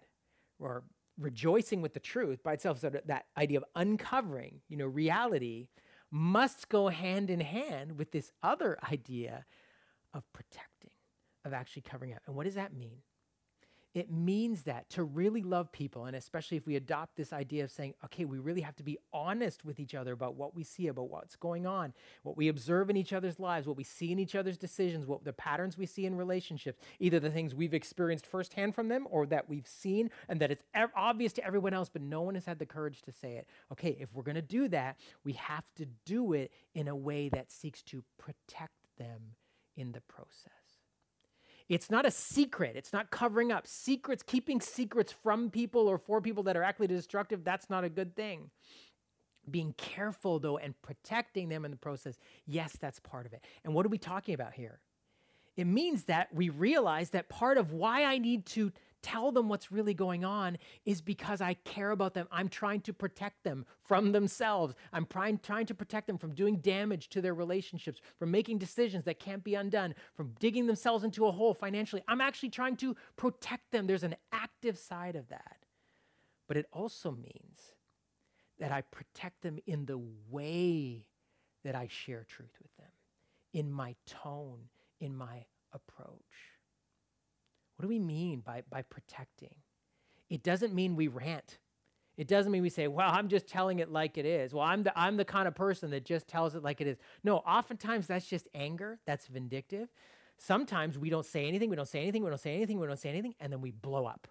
or 0.60 0.84
rejoicing 1.20 1.82
with 1.82 1.94
the 1.94 2.00
truth 2.00 2.42
by 2.44 2.54
itself, 2.54 2.80
so 2.80 2.89
that 2.89 3.26
idea 3.38 3.60
of 3.60 3.66
uncovering, 3.76 4.62
you 4.70 4.78
know, 4.78 4.88
reality 4.88 5.68
must 6.13 6.69
go 6.69 6.89
hand 6.89 7.32
in 7.32 7.39
hand 7.39 7.97
with 7.97 8.12
this 8.12 8.32
other 8.43 8.78
idea 8.91 9.45
of 10.13 10.23
protecting, 10.32 10.91
of 11.43 11.54
actually 11.54 11.82
covering 11.82 12.13
up. 12.13 12.21
And 12.28 12.36
what 12.36 12.43
does 12.45 12.54
that 12.54 12.71
mean? 12.71 12.99
It 13.93 14.12
means 14.12 14.63
that 14.63 14.89
to 14.89 15.03
really 15.03 15.43
love 15.43 15.71
people, 15.71 16.06
and 16.06 16.15
especially 16.15 16.58
if 16.58 16.65
we 16.65 16.75
adopt 16.75 17.15
this 17.15 17.32
idea 17.32 17.63
of 17.63 17.71
saying, 17.71 17.93
okay, 18.03 18.25
we 18.25 18.39
really 18.39 18.62
have 18.62 18.75
to 18.77 18.84
be 18.84 18.97
honest 19.13 19.63
with 19.63 19.79
each 19.79 19.93
other 19.93 20.13
about 20.13 20.36
what 20.36 20.56
we 20.56 20.63
see, 20.63 20.88
about 20.88 21.10
what's 21.10 21.36
going 21.36 21.67
on, 21.67 21.93
what 22.23 22.36
we 22.36 22.47
observe 22.47 22.89
in 22.89 22.97
each 22.97 23.13
other's 23.13 23.39
lives, 23.39 23.67
what 23.67 23.77
we 23.77 23.84
see 23.84 24.12
in 24.12 24.17
each 24.17 24.34
other's 24.36 24.58
decisions, 24.58 25.06
what 25.06 25.23
the 25.23 25.34
patterns 25.34 25.77
we 25.77 25.86
see 25.86 26.08
in 26.08 26.15
relationships, 26.15 26.79
either 26.99 27.19
the 27.19 27.29
things 27.29 27.53
we've 27.53 27.75
experienced 27.75 28.25
firsthand 28.25 28.73
from 28.73 28.88
them 28.88 29.08
or 29.12 29.27
that 29.27 29.47
we've 29.47 29.67
seen 29.67 30.10
and 30.27 30.39
that 30.39 30.49
it's 30.49 30.63
obvious 30.95 31.34
to 31.34 31.45
everyone 31.45 31.73
else, 31.73 31.89
but 31.89 32.01
no 32.01 32.21
one 32.21 32.34
has 32.34 32.45
had 32.45 32.58
the 32.58 32.65
courage 32.65 33.03
to 33.03 33.12
say 33.12 33.36
it. 33.36 33.47
Okay, 33.71 33.95
if 33.99 34.12
we're 34.13 34.23
going 34.23 34.34
to 34.34 34.41
do 34.41 34.67
that, 34.69 34.97
we 35.23 35.34
have 35.34 35.65
to 35.75 35.86
do 36.06 36.34
it 36.34 36.51
in 36.73 36.88
a 36.88 36.95
way 36.95 37.29
that 37.29 37.51
seeks 37.51 37.84
to 37.84 38.03
protect 38.17 38.73
them 38.97 39.36
in 39.75 39.91
the 39.91 40.01
process. 40.01 40.62
It's 41.69 41.89
not 41.89 42.06
a 42.06 42.12
secret. 42.12 42.76
It's 42.76 42.93
not 42.93 43.10
covering 43.10 43.52
up. 43.52 43.67
Secrets, 43.67 44.23
keeping 44.23 44.60
secrets 44.60 45.12
from 45.12 45.49
people 45.49 45.88
or 45.88 45.97
for 45.97 46.21
people 46.21 46.43
that 46.43 46.58
are 46.58 46.63
actually 46.63 46.88
destructive, 46.88 47.43
that's 47.43 47.69
not 47.69 47.84
a 47.84 47.89
good 47.89 48.15
thing. 48.15 48.49
Being 49.49 49.73
careful, 49.78 50.39
though, 50.39 50.58
and 50.58 50.80
protecting 50.82 51.49
them 51.49 51.65
in 51.65 51.71
the 51.71 51.78
process, 51.78 52.17
yes, 52.45 52.78
that's 52.80 52.99
part 52.99 53.26
of 53.26 53.34
it. 53.34 53.45
And 53.63 53.73
what 53.73 53.86
are 53.86 53.89
we 53.89 53.97
talking 53.97 54.34
about 54.34 54.54
here? 54.54 54.80
It 55.56 55.65
means 55.65 56.06
that 56.06 56.34
we 56.34 56.49
realize 56.49 57.12
that 57.12 57.30
part 57.30 57.58
of 57.58 57.71
why 57.71 58.06
I 58.06 58.17
need 58.17 58.45
to 58.47 58.71
tell 59.04 59.32
them 59.32 59.50
what's 59.50 59.72
really 59.72 59.94
going 59.94 60.26
on 60.26 60.58
is 60.86 61.02
because 61.02 61.42
I 61.42 61.54
care 61.54 61.92
about 61.92 62.16
them. 62.16 62.28
I'm 62.32 62.50
trying 62.50 62.82
to 62.82 62.94
protect 62.94 63.44
them 63.44 63.66
from 63.84 64.12
themselves. 64.12 64.74
I'm 64.92 65.06
trying, 65.06 65.38
trying 65.39 65.68
to 65.68 65.76
protect 65.76 66.08
them 66.08 66.18
from 66.18 66.34
doing 66.34 66.58
damage 66.58 67.10
to 67.10 67.22
their 67.22 67.36
relationships, 67.36 68.02
from 68.18 68.32
making 68.32 68.58
decisions 68.58 69.06
that 69.06 69.20
can't 69.20 69.44
be 69.44 69.54
undone, 69.54 69.94
from 70.16 70.34
digging 70.39 70.66
themselves 70.66 71.04
into 71.04 71.28
a 71.28 71.32
hole 71.32 71.54
financially. 71.54 72.02
I'm 72.08 72.22
actually 72.22 72.50
trying 72.50 72.78
to 72.78 72.96
protect 73.16 73.70
them. 73.72 73.86
There's 73.86 74.04
an 74.04 74.16
active 74.32 74.78
side 74.78 75.16
of 75.16 75.28
that. 75.30 75.58
But 76.48 76.58
it 76.58 76.66
also 76.72 77.12
means 77.12 77.60
that 78.60 78.72
I 78.72 78.82
protect 78.82 79.42
them 79.42 79.60
in 79.68 79.86
the 79.86 80.02
way 80.30 81.06
that 81.63 81.76
I 81.76 81.88
share 81.88 82.26
truth 82.28 82.58
with 82.62 82.76
them, 82.78 82.92
in 83.54 83.72
my 83.72 83.96
tone, 84.06 84.60
in 85.00 85.16
my 85.16 85.46
approach. 85.74 86.53
What 87.84 87.89
do 87.89 87.96
we 87.96 88.00
mean 88.00 88.39
by, 88.39 88.63
by 88.69 88.82
protecting? 88.84 89.54
It 90.30 90.41
doesn't 90.41 90.74
mean 90.74 90.96
we 90.96 91.10
rant. 91.10 91.58
It 92.15 92.30
doesn't 92.30 92.50
mean 92.50 92.62
we 92.62 92.69
say, 92.69 92.88
well, 92.88 93.10
I'm 93.12 93.28
just 93.28 93.46
telling 93.46 93.80
it 93.80 93.91
like 93.91 94.17
it 94.17 94.26
is. 94.26 94.54
Well, 94.54 94.63
I'm 94.63 94.84
the, 94.84 94.98
I'm 94.98 95.17
the 95.17 95.26
kind 95.26 95.50
of 95.50 95.54
person 95.54 95.91
that 95.91 96.06
just 96.06 96.26
tells 96.26 96.56
it 96.56 96.63
like 96.63 96.80
it 96.80 96.88
is. 96.88 96.98
No, 97.26 97.39
oftentimes 97.39 98.08
that's 98.08 98.26
just 98.26 98.48
anger, 98.56 99.00
that's 99.06 99.28
vindictive. 99.28 99.89
Sometimes 100.38 100.98
we 100.98 101.10
don't 101.10 101.26
say 101.26 101.46
anything, 101.46 101.69
we 101.69 101.76
don't 101.76 101.86
say 101.86 102.02
anything, 102.02 102.24
we 102.24 102.30
don't 102.30 102.39
say 102.39 102.56
anything, 102.56 102.80
we 102.80 102.88
don't 102.88 102.98
say 102.98 103.10
anything, 103.10 103.36
and 103.41 103.52
then 103.52 103.60
we 103.60 103.72
blow 103.72 104.06
up 104.06 104.30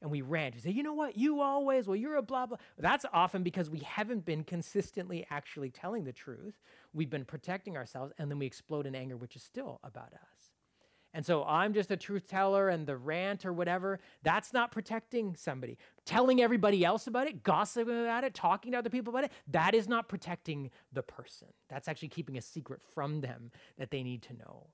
and 0.00 0.10
we 0.10 0.22
rant. 0.22 0.54
We 0.54 0.62
say, 0.62 0.70
you 0.70 0.82
know 0.82 0.94
what, 0.94 1.14
you 1.14 1.42
always, 1.42 1.86
well, 1.86 1.96
you're 1.96 2.16
a 2.16 2.22
blah, 2.22 2.46
blah. 2.46 2.56
That's 2.78 3.04
often 3.12 3.42
because 3.42 3.68
we 3.68 3.80
haven't 3.80 4.24
been 4.24 4.44
consistently 4.44 5.26
actually 5.28 5.68
telling 5.68 6.04
the 6.04 6.12
truth. 6.14 6.54
We've 6.94 7.10
been 7.10 7.26
protecting 7.26 7.76
ourselves, 7.76 8.14
and 8.16 8.30
then 8.30 8.38
we 8.38 8.46
explode 8.46 8.86
in 8.86 8.94
anger, 8.94 9.18
which 9.18 9.36
is 9.36 9.42
still 9.42 9.78
about 9.84 10.14
us. 10.14 10.33
And 11.14 11.24
so 11.24 11.44
I'm 11.44 11.72
just 11.72 11.92
a 11.92 11.96
truth 11.96 12.26
teller 12.26 12.68
and 12.68 12.86
the 12.86 12.96
rant 12.96 13.46
or 13.46 13.52
whatever, 13.52 14.00
that's 14.24 14.52
not 14.52 14.72
protecting 14.72 15.36
somebody. 15.36 15.78
Telling 16.04 16.42
everybody 16.42 16.84
else 16.84 17.06
about 17.06 17.28
it, 17.28 17.44
gossiping 17.44 18.02
about 18.02 18.24
it, 18.24 18.34
talking 18.34 18.72
to 18.72 18.78
other 18.78 18.90
people 18.90 19.12
about 19.12 19.24
it, 19.24 19.32
that 19.46 19.74
is 19.74 19.88
not 19.88 20.08
protecting 20.08 20.70
the 20.92 21.02
person. 21.02 21.48
That's 21.68 21.86
actually 21.86 22.08
keeping 22.08 22.36
a 22.36 22.42
secret 22.42 22.80
from 22.94 23.20
them 23.20 23.52
that 23.78 23.92
they 23.92 24.02
need 24.02 24.22
to 24.22 24.34
know. 24.34 24.66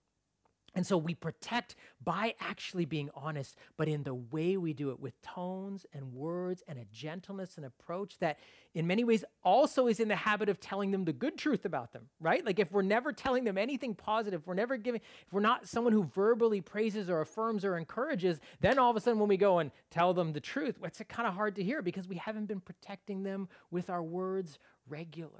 And 0.74 0.86
so 0.86 0.96
we 0.96 1.14
protect 1.14 1.74
by 2.04 2.34
actually 2.38 2.84
being 2.84 3.10
honest, 3.14 3.56
but 3.76 3.88
in 3.88 4.04
the 4.04 4.14
way 4.14 4.56
we 4.56 4.72
do 4.72 4.90
it 4.90 5.00
with 5.00 5.20
tones 5.20 5.84
and 5.92 6.12
words 6.12 6.62
and 6.68 6.78
a 6.78 6.84
gentleness 6.92 7.56
and 7.56 7.66
approach 7.66 8.18
that, 8.20 8.38
in 8.74 8.86
many 8.86 9.02
ways, 9.02 9.24
also 9.42 9.88
is 9.88 9.98
in 9.98 10.06
the 10.06 10.14
habit 10.14 10.48
of 10.48 10.60
telling 10.60 10.92
them 10.92 11.04
the 11.04 11.12
good 11.12 11.36
truth 11.36 11.64
about 11.64 11.92
them, 11.92 12.08
right? 12.20 12.46
Like 12.46 12.60
if 12.60 12.70
we're 12.70 12.82
never 12.82 13.12
telling 13.12 13.42
them 13.42 13.58
anything 13.58 13.96
positive, 13.96 14.46
we're 14.46 14.54
never 14.54 14.76
giving, 14.76 15.00
if 15.26 15.32
we're 15.32 15.40
not 15.40 15.66
someone 15.66 15.92
who 15.92 16.04
verbally 16.04 16.60
praises 16.60 17.10
or 17.10 17.20
affirms 17.20 17.64
or 17.64 17.76
encourages, 17.76 18.38
then 18.60 18.78
all 18.78 18.90
of 18.90 18.96
a 18.96 19.00
sudden 19.00 19.18
when 19.18 19.28
we 19.28 19.36
go 19.36 19.58
and 19.58 19.72
tell 19.90 20.14
them 20.14 20.32
the 20.32 20.40
truth, 20.40 20.76
it's 20.84 21.02
kind 21.08 21.26
of 21.26 21.34
hard 21.34 21.56
to 21.56 21.64
hear 21.64 21.82
because 21.82 22.06
we 22.06 22.16
haven't 22.16 22.46
been 22.46 22.60
protecting 22.60 23.24
them 23.24 23.48
with 23.72 23.90
our 23.90 24.04
words 24.04 24.60
regularly. 24.88 25.34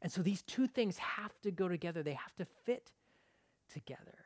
And 0.00 0.10
so 0.10 0.22
these 0.22 0.40
two 0.42 0.66
things 0.66 0.96
have 0.96 1.38
to 1.42 1.50
go 1.50 1.68
together, 1.68 2.02
they 2.02 2.14
have 2.14 2.34
to 2.36 2.46
fit 2.64 2.90
together 3.70 4.19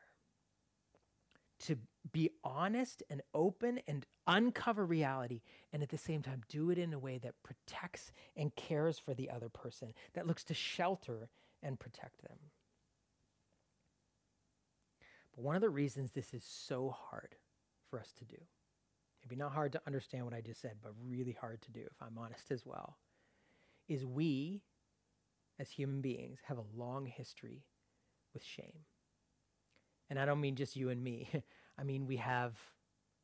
to 1.67 1.77
be 2.11 2.29
honest 2.43 3.03
and 3.09 3.21
open 3.33 3.79
and 3.87 4.05
uncover 4.27 4.85
reality, 4.85 5.41
and 5.73 5.81
at 5.81 5.89
the 5.89 5.97
same 5.97 6.21
time, 6.21 6.41
do 6.49 6.69
it 6.69 6.77
in 6.77 6.93
a 6.93 6.99
way 6.99 7.17
that 7.17 7.33
protects 7.43 8.11
and 8.35 8.55
cares 8.55 8.99
for 8.99 9.13
the 9.13 9.29
other 9.29 9.49
person, 9.49 9.93
that 10.13 10.27
looks 10.27 10.43
to 10.45 10.53
shelter 10.53 11.29
and 11.63 11.79
protect 11.79 12.21
them. 12.21 12.37
But 15.35 15.43
one 15.43 15.55
of 15.55 15.61
the 15.61 15.69
reasons 15.69 16.11
this 16.11 16.33
is 16.33 16.43
so 16.43 16.95
hard 17.09 17.35
for 17.89 17.99
us 17.99 18.13
to 18.19 18.25
do, 18.25 18.37
maybe 19.23 19.35
not 19.35 19.51
hard 19.51 19.71
to 19.73 19.81
understand 19.85 20.25
what 20.25 20.33
I 20.33 20.41
just 20.41 20.61
said, 20.61 20.77
but 20.81 20.93
really 21.03 21.37
hard 21.39 21.61
to 21.63 21.71
do, 21.71 21.81
if 21.81 22.01
I'm 22.01 22.17
honest 22.17 22.51
as 22.51 22.65
well, 22.65 22.97
is 23.87 24.05
we, 24.05 24.61
as 25.59 25.69
human 25.69 26.01
beings, 26.01 26.39
have 26.45 26.57
a 26.57 26.65
long 26.75 27.05
history 27.05 27.65
with 28.33 28.43
shame. 28.43 28.85
And 30.09 30.19
I 30.19 30.25
don't 30.25 30.41
mean 30.41 30.55
just 30.55 30.75
you 30.75 30.89
and 30.89 31.03
me. 31.03 31.29
I 31.77 31.83
mean, 31.83 32.05
we 32.05 32.17
have 32.17 32.53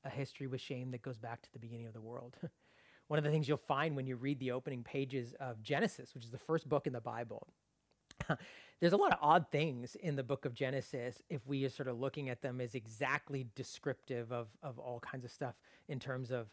a 0.03 0.09
history 0.09 0.47
with 0.47 0.61
shame 0.61 0.91
that 0.91 1.01
goes 1.01 1.17
back 1.17 1.41
to 1.41 1.53
the 1.53 1.59
beginning 1.59 1.87
of 1.87 1.93
the 1.93 2.01
world. 2.01 2.35
One 3.07 3.17
of 3.17 3.23
the 3.23 3.31
things 3.31 3.47
you'll 3.47 3.57
find 3.57 3.95
when 3.95 4.07
you 4.07 4.15
read 4.15 4.39
the 4.39 4.51
opening 4.51 4.83
pages 4.83 5.33
of 5.39 5.61
Genesis, 5.61 6.15
which 6.15 6.23
is 6.23 6.31
the 6.31 6.37
first 6.37 6.67
book 6.69 6.87
in 6.87 6.93
the 6.93 7.01
Bible, 7.01 7.47
there's 8.79 8.93
a 8.93 8.97
lot 8.97 9.11
of 9.11 9.19
odd 9.21 9.45
things 9.51 9.95
in 9.95 10.15
the 10.15 10.23
book 10.23 10.45
of 10.45 10.53
Genesis 10.53 11.21
if 11.29 11.45
we 11.45 11.65
are 11.65 11.69
sort 11.69 11.87
of 11.87 11.99
looking 11.99 12.29
at 12.29 12.41
them 12.41 12.61
as 12.61 12.75
exactly 12.75 13.47
descriptive 13.55 14.31
of, 14.31 14.47
of 14.63 14.79
all 14.79 14.99
kinds 14.99 15.25
of 15.25 15.31
stuff 15.31 15.55
in 15.87 15.99
terms 15.99 16.31
of 16.31 16.47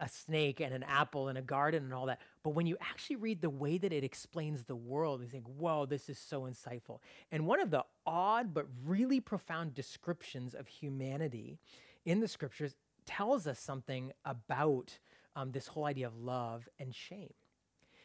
a, 0.00 0.08
snake 0.08 0.60
and 0.60 0.72
an 0.72 0.82
apple 0.82 1.28
and 1.28 1.38
a 1.38 1.42
garden 1.42 1.84
and 1.84 1.94
all 1.94 2.06
that. 2.06 2.20
But 2.42 2.50
when 2.50 2.66
you 2.66 2.76
actually 2.80 3.16
read 3.16 3.40
the 3.40 3.50
way 3.50 3.78
that 3.78 3.92
it 3.92 4.04
explains 4.04 4.64
the 4.64 4.76
world, 4.76 5.20
you 5.20 5.28
think, 5.28 5.44
whoa, 5.46 5.86
this 5.86 6.08
is 6.08 6.18
so 6.18 6.42
insightful. 6.42 7.00
And 7.30 7.46
one 7.46 7.60
of 7.60 7.70
the 7.70 7.84
odd 8.06 8.54
but 8.54 8.66
really 8.84 9.20
profound 9.20 9.74
descriptions 9.74 10.54
of 10.54 10.66
humanity 10.66 11.58
in 12.04 12.20
the 12.20 12.28
scriptures 12.28 12.74
tells 13.04 13.46
us 13.46 13.58
something 13.60 14.12
about 14.24 14.98
um, 15.34 15.52
this 15.52 15.66
whole 15.66 15.84
idea 15.84 16.06
of 16.06 16.16
love 16.16 16.68
and 16.78 16.94
shame. 16.94 17.32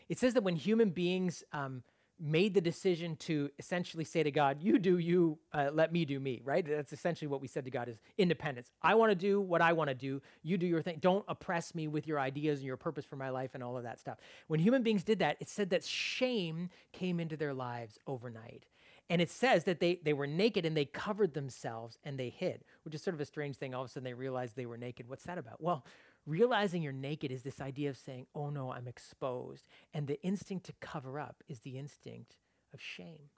It 0.10 0.20
says 0.20 0.34
that 0.34 0.44
when 0.44 0.58
human 0.58 0.90
beings 0.90 1.44
um, 1.54 1.84
made 2.22 2.54
the 2.54 2.62
decision 2.62 3.16
to 3.16 3.50
essentially 3.58 4.04
say 4.04 4.22
to 4.22 4.32
God, 4.32 4.62
"You 4.62 4.78
do 4.78 5.00
you, 5.00 5.40
uh, 5.54 5.72
let 5.74 5.92
me 5.92 6.06
do 6.06 6.20
me." 6.20 6.42
Right? 6.44 6.66
That's 6.66 6.94
essentially 6.94 7.28
what 7.28 7.42
we 7.42 7.48
said 7.48 7.66
to 7.66 7.72
God: 7.72 7.90
is 7.90 8.00
independence. 8.18 8.72
I 8.82 8.96
want 8.96 9.12
to 9.12 9.16
do 9.16 9.42
what 9.42 9.62
I 9.62 9.74
want 9.74 9.90
to 9.90 9.96
do. 9.96 10.22
You 10.44 10.58
do 10.58 10.68
your 10.68 10.82
thing. 10.82 11.00
Don't 11.02 11.26
oppress 11.28 11.74
me 11.74 11.88
with 11.88 12.08
your 12.08 12.20
ideas 12.20 12.60
and 12.60 12.68
your 12.68 12.78
purpose 12.78 13.06
for 13.06 13.16
my 13.16 13.30
life 13.30 13.52
and 13.54 13.64
all 13.64 13.76
of 13.76 13.84
that 13.84 14.00
stuff. 14.00 14.20
When 14.48 14.60
human 14.60 14.84
beings 14.84 15.04
did 15.04 15.20
that, 15.20 15.38
it 15.40 15.50
said 15.50 15.72
that 15.72 15.84
shame 15.84 16.70
came 16.94 17.20
into 17.20 17.36
their 17.36 17.54
lives 17.54 17.98
overnight. 18.06 18.66
And 19.10 19.22
it 19.22 19.30
says 19.30 19.66
that 19.66 19.82
they, 19.82 20.00
they 20.02 20.14
were 20.14 20.26
naked 20.26 20.66
and 20.66 20.78
they 20.78 20.86
covered 20.86 21.34
themselves 21.34 21.98
and 22.06 22.18
they 22.18 22.30
hid, 22.30 22.64
which 22.84 22.96
is 22.96 23.02
sort 23.02 23.14
of 23.14 23.20
a 23.20 23.26
strange 23.26 23.58
thing. 23.58 23.76
All 23.76 23.82
of 23.82 23.90
a 23.90 23.92
sudden 23.92 24.06
they 24.06 24.14
realized 24.14 24.56
they 24.56 24.66
were 24.66 24.78
naked. 24.78 25.10
What's 25.10 25.26
that 25.26 25.38
about? 25.38 25.62
Well, 25.62 25.86
realizing 26.26 26.82
you're 26.82 26.94
naked 26.94 27.32
is 27.32 27.44
this 27.44 27.62
idea 27.62 27.90
of 27.90 27.98
saying, 27.98 28.28
oh 28.36 28.50
no, 28.50 28.72
I'm 28.72 28.88
exposed. 28.88 29.68
And 29.94 30.08
the 30.08 30.22
instinct 30.22 30.66
to 30.68 30.74
cover 30.80 31.20
up 31.20 31.44
is 31.48 31.60
the 31.60 31.78
instinct 31.78 32.38
of 32.74 32.82
shame. 32.82 33.30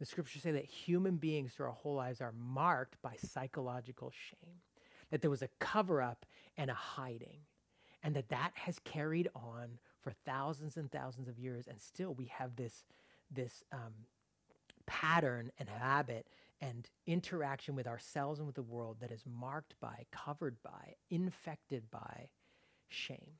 The 0.00 0.06
scriptures 0.06 0.42
say 0.42 0.52
that 0.52 0.64
human 0.64 1.16
beings 1.16 1.52
through 1.52 1.66
our 1.66 1.72
whole 1.72 1.94
lives 1.94 2.20
are 2.20 2.34
marked 2.36 3.00
by 3.02 3.16
psychological 3.16 4.10
shame, 4.10 4.56
that 5.10 5.20
there 5.20 5.30
was 5.30 5.42
a 5.42 5.48
cover 5.60 6.02
up 6.02 6.26
and 6.56 6.70
a 6.70 6.74
hiding, 6.74 7.38
and 8.02 8.14
that 8.16 8.28
that 8.30 8.52
has 8.54 8.78
carried 8.80 9.28
on 9.34 9.78
for 10.02 10.12
thousands 10.26 10.76
and 10.76 10.90
thousands 10.90 11.28
of 11.28 11.38
years. 11.38 11.68
And 11.68 11.80
still 11.80 12.14
we 12.14 12.26
have 12.26 12.56
this, 12.56 12.84
this 13.30 13.62
um, 13.72 13.94
pattern 14.86 15.52
and 15.58 15.68
habit 15.68 16.26
and 16.64 16.88
interaction 17.06 17.76
with 17.76 17.86
ourselves 17.86 18.38
and 18.38 18.46
with 18.46 18.56
the 18.56 18.62
world 18.62 18.96
that 19.00 19.12
is 19.12 19.24
marked 19.26 19.74
by, 19.80 20.06
covered 20.10 20.56
by, 20.62 20.94
infected 21.10 21.90
by 21.90 22.28
shame. 22.88 23.38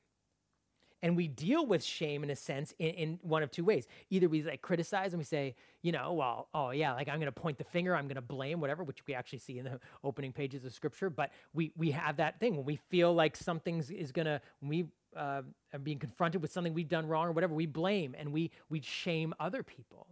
And 1.01 1.15
we 1.15 1.27
deal 1.27 1.65
with 1.65 1.83
shame 1.83 2.23
in 2.23 2.29
a 2.29 2.35
sense 2.35 2.73
in, 2.79 2.89
in 2.91 3.19
one 3.21 3.43
of 3.43 3.51
two 3.51 3.63
ways. 3.63 3.87
Either 4.09 4.27
we 4.27 4.41
like 4.43 4.61
criticize 4.61 5.13
and 5.13 5.19
we 5.19 5.23
say, 5.23 5.55
you 5.81 5.91
know, 5.91 6.13
well, 6.13 6.47
oh 6.53 6.71
yeah, 6.71 6.93
like 6.93 7.07
I'm 7.07 7.15
going 7.15 7.25
to 7.25 7.31
point 7.31 7.57
the 7.57 7.63
finger, 7.63 7.95
I'm 7.95 8.07
going 8.07 8.15
to 8.15 8.21
blame, 8.21 8.59
whatever, 8.59 8.83
which 8.83 9.05
we 9.07 9.13
actually 9.13 9.39
see 9.39 9.59
in 9.59 9.65
the 9.65 9.79
opening 10.03 10.31
pages 10.31 10.65
of 10.65 10.73
scripture. 10.73 11.09
But 11.09 11.31
we 11.53 11.71
we 11.75 11.91
have 11.91 12.17
that 12.17 12.39
thing 12.39 12.55
when 12.55 12.65
we 12.65 12.77
feel 12.89 13.13
like 13.13 13.35
something's 13.35 13.91
is 13.91 14.11
going 14.11 14.25
to, 14.25 14.41
when 14.61 14.69
we 14.69 14.85
uh, 15.15 15.41
are 15.73 15.79
being 15.79 15.99
confronted 15.99 16.41
with 16.41 16.51
something 16.51 16.73
we've 16.73 16.89
done 16.89 17.07
wrong 17.07 17.27
or 17.27 17.31
whatever, 17.33 17.53
we 17.53 17.67
blame 17.67 18.15
and 18.17 18.31
we 18.31 18.51
we 18.69 18.81
shame 18.81 19.33
other 19.39 19.61
people. 19.61 20.07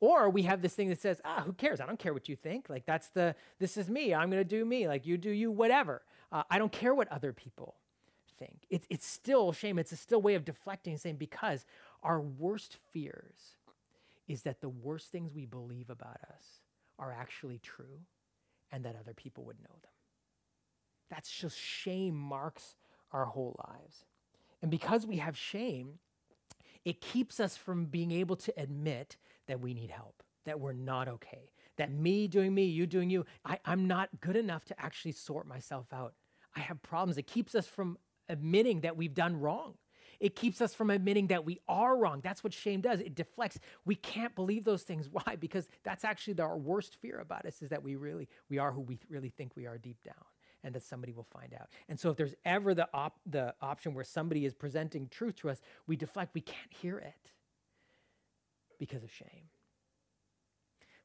Or 0.00 0.30
we 0.30 0.42
have 0.42 0.62
this 0.62 0.74
thing 0.74 0.88
that 0.90 1.00
says, 1.00 1.20
ah, 1.24 1.42
who 1.44 1.52
cares? 1.52 1.80
I 1.80 1.86
don't 1.86 1.98
care 1.98 2.12
what 2.12 2.28
you 2.28 2.36
think. 2.36 2.70
Like, 2.70 2.86
that's 2.86 3.08
the, 3.08 3.34
this 3.58 3.76
is 3.76 3.90
me. 3.90 4.14
I'm 4.14 4.30
going 4.30 4.40
to 4.40 4.48
do 4.48 4.64
me. 4.64 4.86
Like, 4.86 5.06
you 5.06 5.18
do 5.18 5.30
you, 5.30 5.50
whatever. 5.50 6.02
Uh, 6.30 6.44
I 6.50 6.58
don't 6.58 6.70
care 6.70 6.94
what 6.94 7.10
other 7.10 7.32
people 7.32 7.74
think. 8.38 8.58
It's, 8.70 8.86
it's 8.90 9.06
still 9.06 9.52
shame. 9.52 9.78
It's 9.78 9.90
a 9.90 9.96
still 9.96 10.22
way 10.22 10.34
of 10.34 10.44
deflecting 10.44 10.96
saying, 10.98 11.16
because 11.16 11.66
our 12.02 12.20
worst 12.20 12.76
fears 12.92 13.56
is 14.28 14.42
that 14.42 14.60
the 14.60 14.68
worst 14.68 15.10
things 15.10 15.34
we 15.34 15.46
believe 15.46 15.90
about 15.90 16.18
us 16.32 16.44
are 16.98 17.10
actually 17.10 17.58
true 17.58 18.00
and 18.70 18.84
that 18.84 18.96
other 19.00 19.14
people 19.14 19.44
would 19.44 19.58
know 19.60 19.74
them. 19.82 19.90
That's 21.10 21.30
just 21.30 21.58
shame 21.58 22.14
marks 22.14 22.76
our 23.12 23.24
whole 23.24 23.58
lives. 23.66 24.04
And 24.60 24.70
because 24.70 25.06
we 25.06 25.16
have 25.16 25.36
shame, 25.36 25.98
it 26.84 27.00
keeps 27.00 27.40
us 27.40 27.56
from 27.56 27.86
being 27.86 28.12
able 28.12 28.36
to 28.36 28.52
admit 28.56 29.16
that 29.48 29.60
we 29.60 29.74
need 29.74 29.90
help, 29.90 30.22
that 30.46 30.60
we're 30.60 30.72
not 30.72 31.08
okay, 31.08 31.50
that 31.76 31.90
me 31.90 32.28
doing 32.28 32.54
me, 32.54 32.64
you 32.64 32.86
doing 32.86 33.10
you, 33.10 33.24
I, 33.44 33.58
I'm 33.64 33.86
not 33.86 34.08
good 34.20 34.36
enough 34.36 34.64
to 34.66 34.80
actually 34.80 35.12
sort 35.12 35.46
myself 35.46 35.86
out. 35.92 36.14
I 36.54 36.60
have 36.60 36.80
problems. 36.82 37.18
It 37.18 37.26
keeps 37.26 37.54
us 37.54 37.66
from 37.66 37.98
admitting 38.28 38.82
that 38.82 38.96
we've 38.96 39.14
done 39.14 39.40
wrong. 39.40 39.74
It 40.20 40.34
keeps 40.34 40.60
us 40.60 40.74
from 40.74 40.90
admitting 40.90 41.28
that 41.28 41.44
we 41.44 41.60
are 41.68 41.96
wrong. 41.96 42.20
That's 42.22 42.42
what 42.42 42.52
shame 42.52 42.80
does. 42.80 43.00
It 43.00 43.14
deflects. 43.14 43.60
We 43.84 43.94
can't 43.94 44.34
believe 44.34 44.64
those 44.64 44.82
things. 44.82 45.08
Why? 45.12 45.36
Because 45.38 45.68
that's 45.84 46.04
actually 46.04 46.34
the, 46.34 46.42
our 46.42 46.58
worst 46.58 46.96
fear 47.00 47.20
about 47.20 47.46
us 47.46 47.62
is 47.62 47.70
that 47.70 47.82
we 47.82 47.96
really 47.96 48.28
we 48.50 48.58
are 48.58 48.72
who 48.72 48.80
we 48.80 48.98
really 49.08 49.30
think 49.30 49.52
we 49.54 49.66
are 49.66 49.78
deep 49.78 50.02
down 50.02 50.14
and 50.64 50.74
that 50.74 50.82
somebody 50.82 51.12
will 51.12 51.28
find 51.32 51.54
out. 51.54 51.68
And 51.88 51.98
so 51.98 52.10
if 52.10 52.16
there's 52.16 52.34
ever 52.44 52.74
the 52.74 52.88
op- 52.92 53.20
the 53.26 53.54
option 53.62 53.94
where 53.94 54.04
somebody 54.04 54.44
is 54.44 54.54
presenting 54.54 55.08
truth 55.08 55.36
to 55.36 55.50
us, 55.50 55.60
we 55.86 55.94
deflect. 55.94 56.34
We 56.34 56.40
can't 56.40 56.72
hear 56.72 56.98
it 56.98 57.32
because 58.78 59.02
of 59.02 59.12
shame. 59.12 59.48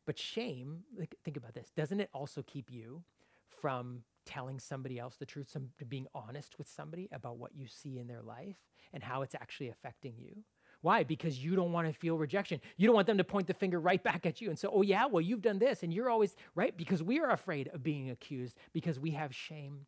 But 0.06 0.18
shame, 0.20 0.84
think 1.24 1.38
about 1.38 1.54
this, 1.54 1.72
doesn't 1.76 2.00
it 2.00 2.10
also 2.14 2.44
keep 2.44 2.72
you 2.72 3.04
from 3.48 4.04
telling 4.26 4.60
somebody 4.60 5.00
else 5.00 5.16
the 5.16 5.26
truth, 5.26 5.50
some, 5.50 5.70
being 5.88 6.08
honest 6.14 6.58
with 6.58 6.68
somebody 6.68 7.10
about 7.12 7.38
what 7.38 7.56
you 7.56 7.68
see 7.68 8.00
in 8.00 8.08
their 8.08 8.22
life 8.22 8.58
and 8.94 9.02
how 9.02 9.22
it's 9.22 9.36
actually 9.36 9.70
affecting 9.70 10.14
you? 10.18 10.44
Why? 10.82 11.04
Because 11.04 11.42
you 11.42 11.56
don't 11.56 11.72
want 11.72 11.88
to 11.88 11.94
feel 11.94 12.18
rejection. 12.18 12.60
You 12.76 12.88
don't 12.88 12.96
want 12.96 13.08
them 13.08 13.18
to 13.18 13.24
point 13.24 13.48
the 13.48 13.54
finger 13.54 13.80
right 13.80 14.04
back 14.04 14.26
at 14.26 14.42
you 14.42 14.50
and 14.50 14.60
say, 14.60 14.68
oh, 14.70 14.82
yeah, 14.82 15.06
well, 15.06 15.22
you've 15.22 15.42
done 15.42 15.58
this. 15.58 15.82
And 15.82 15.94
you're 15.94 16.10
always, 16.10 16.36
right? 16.56 16.76
Because 16.76 17.02
we 17.02 17.22
are 17.22 17.32
afraid 17.32 17.70
of 17.70 17.84
being 17.84 18.10
accused 18.10 18.58
because 18.74 19.00
we 19.00 19.12
have 19.12 19.34
shame 19.34 19.86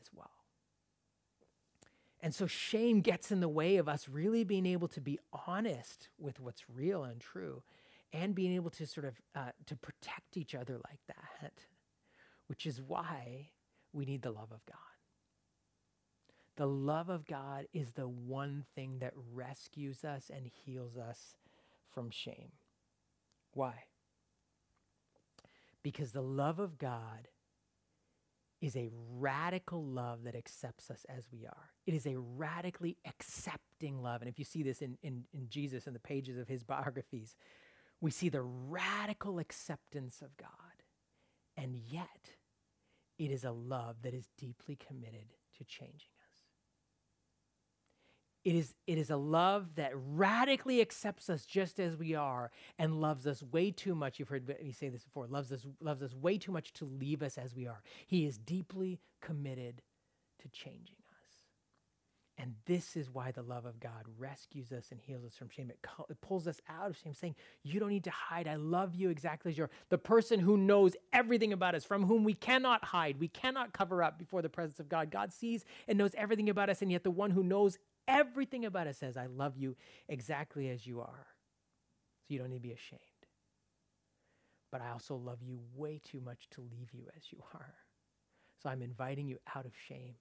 as 0.00 0.06
well. 0.14 0.30
And 2.24 2.34
so 2.34 2.46
shame 2.46 3.02
gets 3.02 3.30
in 3.30 3.40
the 3.40 3.50
way 3.50 3.76
of 3.76 3.86
us 3.86 4.08
really 4.08 4.44
being 4.44 4.64
able 4.64 4.88
to 4.88 5.00
be 5.02 5.18
honest 5.46 6.08
with 6.18 6.40
what's 6.40 6.64
real 6.74 7.04
and 7.04 7.20
true 7.20 7.62
and 8.14 8.34
being 8.34 8.54
able 8.54 8.70
to 8.70 8.86
sort 8.86 9.04
of 9.04 9.20
uh, 9.34 9.50
to 9.66 9.76
protect 9.76 10.38
each 10.38 10.54
other 10.54 10.78
like 10.88 11.00
that, 11.06 11.52
which 12.46 12.64
is 12.64 12.80
why 12.80 13.50
we 13.92 14.06
need 14.06 14.22
the 14.22 14.30
love 14.30 14.52
of 14.52 14.64
God. 14.64 14.78
The 16.56 16.66
love 16.66 17.10
of 17.10 17.26
God 17.26 17.66
is 17.74 17.90
the 17.92 18.08
one 18.08 18.64
thing 18.74 19.00
that 19.00 19.12
rescues 19.34 20.02
us 20.02 20.30
and 20.34 20.46
heals 20.46 20.96
us 20.96 21.36
from 21.92 22.08
shame. 22.08 22.52
Why? 23.52 23.74
Because 25.82 26.12
the 26.12 26.22
love 26.22 26.58
of 26.58 26.78
God 26.78 27.28
is 28.64 28.76
a 28.76 28.88
radical 29.18 29.84
love 29.84 30.24
that 30.24 30.34
accepts 30.34 30.90
us 30.90 31.04
as 31.14 31.24
we 31.30 31.44
are. 31.44 31.70
It 31.86 31.92
is 31.92 32.06
a 32.06 32.16
radically 32.16 32.96
accepting 33.06 34.02
love. 34.02 34.22
And 34.22 34.28
if 34.30 34.38
you 34.38 34.44
see 34.46 34.62
this 34.62 34.80
in, 34.80 34.96
in, 35.02 35.24
in 35.34 35.50
Jesus 35.50 35.86
in 35.86 35.92
the 35.92 35.98
pages 35.98 36.38
of 36.38 36.48
his 36.48 36.64
biographies, 36.64 37.36
we 38.00 38.10
see 38.10 38.30
the 38.30 38.40
radical 38.40 39.38
acceptance 39.38 40.22
of 40.22 40.34
God. 40.38 40.48
And 41.58 41.76
yet, 41.76 42.30
it 43.18 43.30
is 43.30 43.44
a 43.44 43.52
love 43.52 43.96
that 44.00 44.14
is 44.14 44.30
deeply 44.38 44.76
committed 44.76 45.34
to 45.58 45.64
changing 45.64 46.13
it 48.44 48.54
is, 48.54 48.74
it 48.86 48.98
is 48.98 49.10
a 49.10 49.16
love 49.16 49.74
that 49.76 49.92
radically 49.94 50.80
accepts 50.82 51.30
us 51.30 51.46
just 51.46 51.80
as 51.80 51.96
we 51.96 52.14
are 52.14 52.50
and 52.78 53.00
loves 53.00 53.26
us 53.26 53.42
way 53.42 53.70
too 53.70 53.94
much. 53.94 54.18
You've 54.18 54.28
heard 54.28 54.46
me 54.62 54.72
say 54.72 54.90
this 54.90 55.04
before 55.04 55.26
loves 55.26 55.50
us, 55.50 55.66
loves 55.80 56.02
us 56.02 56.14
way 56.14 56.36
too 56.36 56.52
much 56.52 56.72
to 56.74 56.84
leave 56.84 57.22
us 57.22 57.38
as 57.38 57.54
we 57.54 57.66
are. 57.66 57.82
He 58.06 58.26
is 58.26 58.36
deeply 58.36 59.00
committed 59.22 59.80
to 60.42 60.48
changing 60.50 60.96
us. 60.98 61.14
And 62.36 62.54
this 62.66 62.96
is 62.96 63.10
why 63.10 63.30
the 63.30 63.42
love 63.42 63.64
of 63.64 63.80
God 63.80 64.04
rescues 64.18 64.72
us 64.72 64.88
and 64.90 65.00
heals 65.00 65.24
us 65.24 65.36
from 65.36 65.48
shame. 65.48 65.70
It, 65.70 65.78
co- 65.82 66.06
it 66.10 66.20
pulls 66.20 66.46
us 66.46 66.60
out 66.68 66.90
of 66.90 66.98
shame, 66.98 67.14
saying, 67.14 67.36
You 67.62 67.80
don't 67.80 67.90
need 67.90 68.04
to 68.04 68.10
hide. 68.10 68.48
I 68.48 68.56
love 68.56 68.94
you 68.94 69.08
exactly 69.08 69.52
as 69.52 69.56
you 69.58 69.64
are. 69.64 69.70
The 69.88 69.98
person 69.98 70.40
who 70.40 70.58
knows 70.58 70.96
everything 71.12 71.52
about 71.52 71.76
us, 71.76 71.84
from 71.84 72.04
whom 72.04 72.24
we 72.24 72.34
cannot 72.34 72.84
hide, 72.84 73.20
we 73.20 73.28
cannot 73.28 73.72
cover 73.72 74.02
up 74.02 74.18
before 74.18 74.42
the 74.42 74.48
presence 74.48 74.80
of 74.80 74.88
God. 74.88 75.10
God 75.10 75.32
sees 75.32 75.64
and 75.88 75.96
knows 75.96 76.14
everything 76.16 76.50
about 76.50 76.68
us, 76.68 76.82
and 76.82 76.90
yet 76.90 77.04
the 77.04 77.10
one 77.10 77.30
who 77.30 77.44
knows 77.44 77.78
Everything 78.06 78.64
about 78.64 78.86
it 78.86 78.96
says, 78.96 79.16
I 79.16 79.26
love 79.26 79.56
you 79.56 79.76
exactly 80.08 80.68
as 80.68 80.86
you 80.86 81.00
are. 81.00 81.26
So 82.20 82.34
you 82.34 82.38
don't 82.38 82.50
need 82.50 82.56
to 82.56 82.62
be 82.62 82.72
ashamed. 82.72 83.00
But 84.70 84.82
I 84.82 84.90
also 84.90 85.16
love 85.16 85.42
you 85.42 85.60
way 85.74 86.00
too 86.02 86.20
much 86.20 86.48
to 86.52 86.60
leave 86.60 86.92
you 86.92 87.04
as 87.16 87.24
you 87.30 87.38
are. 87.54 87.74
So 88.62 88.68
I'm 88.68 88.82
inviting 88.82 89.28
you 89.28 89.38
out 89.54 89.66
of 89.66 89.72
shame 89.88 90.14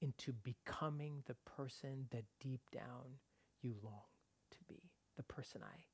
into 0.00 0.32
becoming 0.32 1.22
the 1.26 1.36
person 1.56 2.06
that 2.10 2.24
deep 2.40 2.60
down 2.72 3.18
you 3.60 3.74
long 3.82 4.06
to 4.52 4.58
be, 4.68 4.90
the 5.16 5.24
person 5.24 5.60
I 5.62 5.84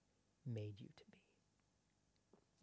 made 0.47 0.81
you 0.81 0.89
to 0.97 1.05
be. 1.11 1.19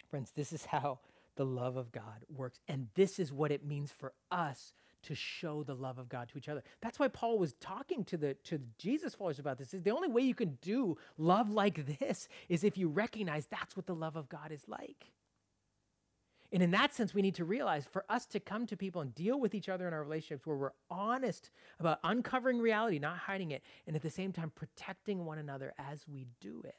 Friends, 0.09 0.31
this 0.35 0.53
is 0.53 0.65
how 0.65 0.99
the 1.35 1.45
love 1.45 1.77
of 1.77 1.91
God 1.91 2.25
works. 2.29 2.59
And 2.67 2.87
this 2.95 3.19
is 3.19 3.31
what 3.31 3.51
it 3.51 3.65
means 3.65 3.91
for 3.91 4.13
us 4.31 4.73
to 5.03 5.15
show 5.15 5.63
the 5.63 5.73
love 5.73 5.97
of 5.97 6.09
God 6.09 6.29
to 6.29 6.37
each 6.37 6.49
other. 6.49 6.63
That's 6.81 6.99
why 6.99 7.07
Paul 7.07 7.37
was 7.37 7.53
talking 7.53 8.03
to 8.05 8.17
the 8.17 8.33
to 8.45 8.59
Jesus 8.77 9.15
followers 9.15 9.39
about 9.39 9.57
this. 9.57 9.73
Is 9.73 9.83
the 9.83 9.91
only 9.91 10.07
way 10.07 10.21
you 10.21 10.35
can 10.35 10.57
do 10.61 10.97
love 11.17 11.49
like 11.49 11.99
this 11.99 12.27
is 12.49 12.63
if 12.63 12.77
you 12.77 12.87
recognize 12.87 13.47
that's 13.47 13.75
what 13.75 13.85
the 13.85 13.95
love 13.95 14.15
of 14.15 14.29
God 14.29 14.51
is 14.51 14.67
like. 14.67 15.11
And 16.53 16.61
in 16.61 16.71
that 16.71 16.93
sense, 16.93 17.13
we 17.13 17.21
need 17.21 17.35
to 17.35 17.45
realize 17.45 17.85
for 17.89 18.03
us 18.09 18.25
to 18.27 18.39
come 18.39 18.67
to 18.67 18.75
people 18.75 19.01
and 19.01 19.15
deal 19.15 19.39
with 19.39 19.55
each 19.55 19.69
other 19.69 19.87
in 19.87 19.93
our 19.93 20.03
relationships 20.03 20.45
where 20.45 20.57
we're 20.57 20.71
honest 20.89 21.49
about 21.79 21.99
uncovering 22.03 22.59
reality, 22.59 22.99
not 22.99 23.17
hiding 23.17 23.51
it, 23.51 23.63
and 23.87 23.95
at 23.95 24.01
the 24.01 24.09
same 24.09 24.33
time 24.33 24.51
protecting 24.53 25.25
one 25.25 25.37
another 25.37 25.73
as 25.79 26.05
we 26.11 26.27
do 26.41 26.61
it. 26.65 26.75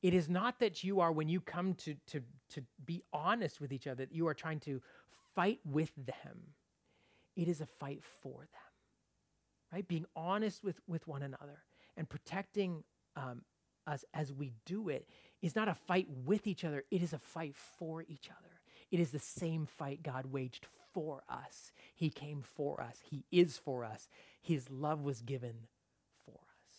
It 0.00 0.14
is 0.14 0.28
not 0.28 0.60
that 0.60 0.84
you 0.84 1.00
are, 1.00 1.10
when 1.10 1.28
you 1.28 1.40
come 1.40 1.74
to, 1.74 1.94
to, 2.08 2.20
to 2.50 2.62
be 2.84 3.02
honest 3.12 3.60
with 3.60 3.72
each 3.72 3.86
other, 3.86 4.04
that 4.04 4.14
you 4.14 4.26
are 4.28 4.34
trying 4.34 4.60
to 4.60 4.80
fight 5.34 5.60
with 5.64 5.92
them. 5.96 6.54
It 7.36 7.48
is 7.48 7.60
a 7.60 7.66
fight 7.66 8.02
for 8.22 8.40
them, 8.40 8.72
right? 9.72 9.86
Being 9.86 10.06
honest 10.14 10.62
with, 10.62 10.80
with 10.86 11.06
one 11.06 11.22
another 11.22 11.62
and 11.96 12.08
protecting 12.08 12.84
um, 13.16 13.42
us 13.86 14.04
as 14.14 14.32
we 14.32 14.52
do 14.64 14.88
it 14.88 15.08
is 15.40 15.56
not 15.56 15.68
a 15.68 15.74
fight 15.74 16.06
with 16.24 16.46
each 16.46 16.64
other, 16.64 16.84
it 16.90 17.02
is 17.02 17.12
a 17.12 17.18
fight 17.18 17.54
for 17.56 18.02
each 18.02 18.28
other. 18.30 18.60
It 18.90 19.00
is 19.00 19.10
the 19.10 19.18
same 19.18 19.66
fight 19.66 20.02
God 20.02 20.26
waged 20.26 20.66
for 20.92 21.22
us. 21.28 21.72
He 21.94 22.10
came 22.10 22.42
for 22.42 22.80
us, 22.80 22.98
He 23.10 23.24
is 23.32 23.56
for 23.56 23.84
us. 23.84 24.08
His 24.40 24.70
love 24.70 25.02
was 25.02 25.22
given 25.22 25.54
for 26.26 26.34
us. 26.34 26.76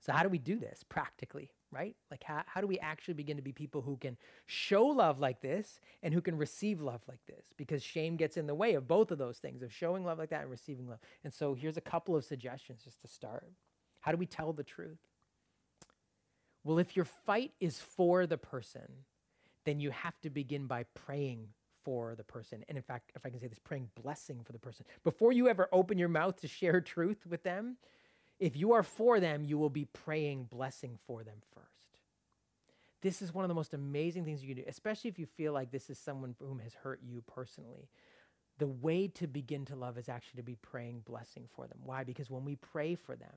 So, 0.00 0.12
how 0.12 0.22
do 0.22 0.28
we 0.28 0.38
do 0.38 0.58
this 0.58 0.84
practically, 0.88 1.50
right? 1.74 1.96
Like, 2.10 2.22
how, 2.22 2.42
how 2.46 2.60
do 2.60 2.66
we 2.66 2.78
actually 2.78 3.14
begin 3.14 3.36
to 3.36 3.42
be 3.42 3.52
people 3.52 3.82
who 3.82 3.96
can 3.96 4.16
show 4.46 4.86
love 4.86 5.18
like 5.18 5.40
this 5.40 5.80
and 6.02 6.14
who 6.14 6.20
can 6.20 6.36
receive 6.38 6.80
love 6.80 7.00
like 7.08 7.24
this? 7.26 7.46
Because 7.56 7.82
shame 7.82 8.16
gets 8.16 8.36
in 8.36 8.46
the 8.46 8.54
way 8.54 8.74
of 8.74 8.86
both 8.86 9.10
of 9.10 9.18
those 9.18 9.38
things, 9.38 9.62
of 9.62 9.72
showing 9.72 10.04
love 10.04 10.18
like 10.18 10.30
that 10.30 10.42
and 10.42 10.50
receiving 10.50 10.88
love. 10.88 11.00
And 11.24 11.32
so, 11.32 11.54
here's 11.54 11.76
a 11.76 11.82
couple 11.82 12.16
of 12.16 12.24
suggestions 12.24 12.82
just 12.84 13.00
to 13.02 13.08
start. 13.08 13.50
How 14.00 14.12
do 14.12 14.18
we 14.18 14.26
tell 14.26 14.52
the 14.52 14.62
truth? 14.62 14.98
Well, 16.62 16.78
if 16.78 16.96
your 16.96 17.04
fight 17.04 17.52
is 17.60 17.78
for 17.80 18.26
the 18.26 18.38
person, 18.38 18.88
then 19.64 19.80
you 19.80 19.90
have 19.90 20.18
to 20.22 20.30
begin 20.30 20.66
by 20.66 20.84
praying 20.94 21.48
for 21.84 22.14
the 22.14 22.24
person. 22.24 22.64
And 22.68 22.76
in 22.76 22.82
fact, 22.82 23.12
if 23.14 23.24
I 23.24 23.30
can 23.30 23.40
say 23.40 23.46
this, 23.46 23.58
praying 23.58 23.90
blessing 24.02 24.40
for 24.44 24.52
the 24.52 24.58
person. 24.58 24.86
Before 25.04 25.32
you 25.32 25.48
ever 25.48 25.68
open 25.72 25.98
your 25.98 26.08
mouth 26.08 26.40
to 26.40 26.48
share 26.48 26.80
truth 26.80 27.26
with 27.28 27.42
them, 27.42 27.76
if 28.38 28.56
you 28.56 28.72
are 28.72 28.82
for 28.82 29.20
them, 29.20 29.44
you 29.44 29.58
will 29.58 29.70
be 29.70 29.84
praying 29.84 30.44
blessing 30.44 30.98
for 31.06 31.22
them 31.22 31.38
first. 31.54 31.68
This 33.00 33.20
is 33.20 33.34
one 33.34 33.44
of 33.44 33.48
the 33.48 33.54
most 33.54 33.74
amazing 33.74 34.24
things 34.24 34.42
you 34.42 34.54
can 34.54 34.64
do, 34.64 34.68
especially 34.68 35.10
if 35.10 35.18
you 35.18 35.26
feel 35.26 35.52
like 35.52 35.70
this 35.70 35.90
is 35.90 35.98
someone 35.98 36.34
whom 36.38 36.58
has 36.60 36.74
hurt 36.74 37.00
you 37.02 37.22
personally. 37.26 37.88
The 38.58 38.66
way 38.66 39.08
to 39.08 39.26
begin 39.26 39.64
to 39.66 39.76
love 39.76 39.98
is 39.98 40.08
actually 40.08 40.38
to 40.38 40.44
be 40.44 40.56
praying 40.56 41.02
blessing 41.04 41.44
for 41.54 41.66
them. 41.66 41.78
Why? 41.84 42.04
Because 42.04 42.30
when 42.30 42.44
we 42.44 42.56
pray 42.56 42.94
for 42.94 43.14
them, 43.14 43.34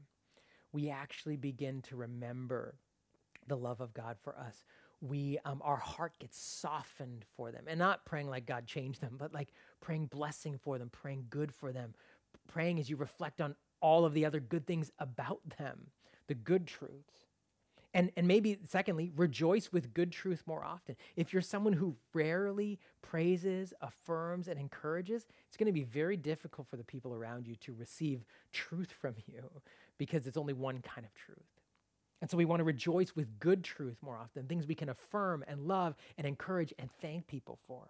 we 0.72 0.90
actually 0.90 1.38
begin 1.38 1.82
to 1.84 1.96
remember 1.96 2.76
the 3.48 3.58
love 3.58 3.82
of 3.82 3.94
God 3.94 4.18
for 4.22 4.38
us. 4.38 4.64
We, 5.02 5.38
um, 5.46 5.62
our 5.64 5.78
heart 5.78 6.14
gets 6.20 6.40
softened 6.40 7.26
for 7.36 7.52
them, 7.52 7.66
and 7.68 7.78
not 7.78 8.06
praying 8.06 8.30
like 8.30 8.46
God 8.46 8.66
changed 8.66 9.02
them, 9.02 9.16
but 9.18 9.34
like 9.34 9.50
praying 9.82 10.08
blessing 10.08 10.58
for 10.58 10.78
them, 10.78 10.90
praying 10.90 11.28
good 11.30 11.54
for 11.54 11.72
them, 11.72 11.94
praying 12.48 12.80
as 12.80 12.90
you 12.90 12.96
reflect 12.96 13.42
on 13.42 13.56
all 13.82 14.06
of 14.06 14.13
the 14.13 14.26
other 14.26 14.40
good 14.40 14.66
things 14.66 14.92
about 15.00 15.40
them, 15.58 15.88
the 16.28 16.36
good 16.36 16.68
truths. 16.68 17.28
And, 17.94 18.12
and 18.18 18.28
maybe, 18.28 18.60
secondly, 18.68 19.12
rejoice 19.16 19.72
with 19.72 19.94
good 19.94 20.12
truth 20.12 20.44
more 20.46 20.63
often. 20.63 20.96
If 21.16 21.34
you're 21.34 21.42
someone 21.42 21.74
who 21.74 21.96
rarely 22.13 22.80
praises, 23.02 23.74
affirms, 23.82 24.48
and 24.48 24.60
encourages, 24.60 25.26
it's 25.48 25.58
going 25.58 25.68
to 25.68 25.74
be 25.74 25.84
very 25.84 26.18
difficult 26.18 26.68
for 26.68 26.76
the 26.76 26.84
people 26.84 27.13
around 27.13 27.48
you 27.48 27.56
to 27.56 27.74
receive 27.74 28.24
truth 28.52 28.92
from 28.92 29.16
you 29.26 29.50
because 29.98 30.28
it's 30.28 30.38
only 30.38 30.54
one 30.54 30.82
kind 30.82 31.06
of 31.06 31.13
truth. 31.16 31.38
And 32.22 32.30
so 32.30 32.38
we 32.38 32.46
want 32.46 32.60
to 32.60 32.66
rejoice 32.66 33.16
with 33.16 33.40
good 33.40 33.63
truth 33.63 33.98
more 34.02 34.18
often, 34.18 34.48
things 34.48 34.68
we 34.68 34.76
can 34.76 34.90
affirm 34.90 35.44
and 35.48 35.62
love 35.62 35.96
and 36.18 36.28
encourage 36.28 36.74
and 36.80 36.90
thank 37.02 37.28
people 37.28 37.60
for. 37.68 37.90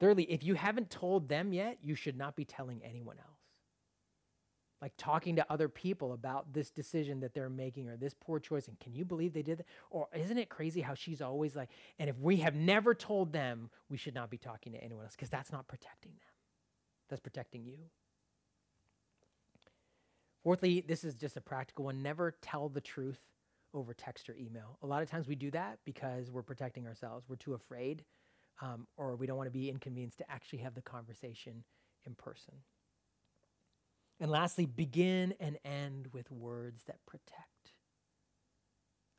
Thirdly, 0.00 0.24
if 0.24 0.44
you 0.44 0.54
haven't 0.54 0.90
told 0.90 1.28
them 1.28 1.52
yet, 1.52 1.78
you 1.82 1.94
should 1.94 2.16
not 2.16 2.36
be 2.36 2.44
telling 2.44 2.80
anyone 2.84 3.16
else. 3.18 3.37
Like 4.80 4.92
talking 4.96 5.36
to 5.36 5.46
other 5.50 5.68
people 5.68 6.12
about 6.12 6.52
this 6.52 6.70
decision 6.70 7.20
that 7.20 7.34
they're 7.34 7.50
making 7.50 7.88
or 7.88 7.96
this 7.96 8.14
poor 8.14 8.38
choice. 8.38 8.68
And 8.68 8.78
can 8.78 8.94
you 8.94 9.04
believe 9.04 9.32
they 9.32 9.42
did 9.42 9.58
that? 9.58 9.66
Or 9.90 10.06
isn't 10.14 10.38
it 10.38 10.48
crazy 10.48 10.80
how 10.80 10.94
she's 10.94 11.20
always 11.20 11.56
like, 11.56 11.70
and 11.98 12.08
if 12.08 12.18
we 12.18 12.36
have 12.36 12.54
never 12.54 12.94
told 12.94 13.32
them, 13.32 13.70
we 13.88 13.96
should 13.96 14.14
not 14.14 14.30
be 14.30 14.38
talking 14.38 14.72
to 14.72 14.82
anyone 14.82 15.04
else 15.04 15.16
because 15.16 15.30
that's 15.30 15.50
not 15.50 15.66
protecting 15.66 16.12
them. 16.12 16.30
That's 17.08 17.20
protecting 17.20 17.64
you. 17.64 17.78
Fourthly, 20.44 20.80
this 20.80 21.02
is 21.02 21.14
just 21.14 21.36
a 21.36 21.40
practical 21.40 21.86
one 21.86 22.02
never 22.02 22.36
tell 22.40 22.68
the 22.68 22.80
truth 22.80 23.18
over 23.74 23.92
text 23.92 24.30
or 24.30 24.36
email. 24.36 24.78
A 24.82 24.86
lot 24.86 25.02
of 25.02 25.10
times 25.10 25.26
we 25.26 25.34
do 25.34 25.50
that 25.50 25.78
because 25.84 26.30
we're 26.30 26.42
protecting 26.42 26.86
ourselves. 26.86 27.26
We're 27.28 27.36
too 27.36 27.54
afraid 27.54 28.04
um, 28.60 28.86
or 28.96 29.16
we 29.16 29.26
don't 29.26 29.36
want 29.36 29.46
to 29.46 29.58
be 29.58 29.68
inconvenienced 29.68 30.18
to 30.18 30.30
actually 30.30 30.60
have 30.60 30.74
the 30.74 30.82
conversation 30.82 31.64
in 32.06 32.14
person. 32.14 32.54
And 34.20 34.30
lastly, 34.30 34.66
begin 34.66 35.34
and 35.38 35.58
end 35.64 36.08
with 36.12 36.30
words 36.30 36.84
that 36.84 37.04
protect. 37.06 37.72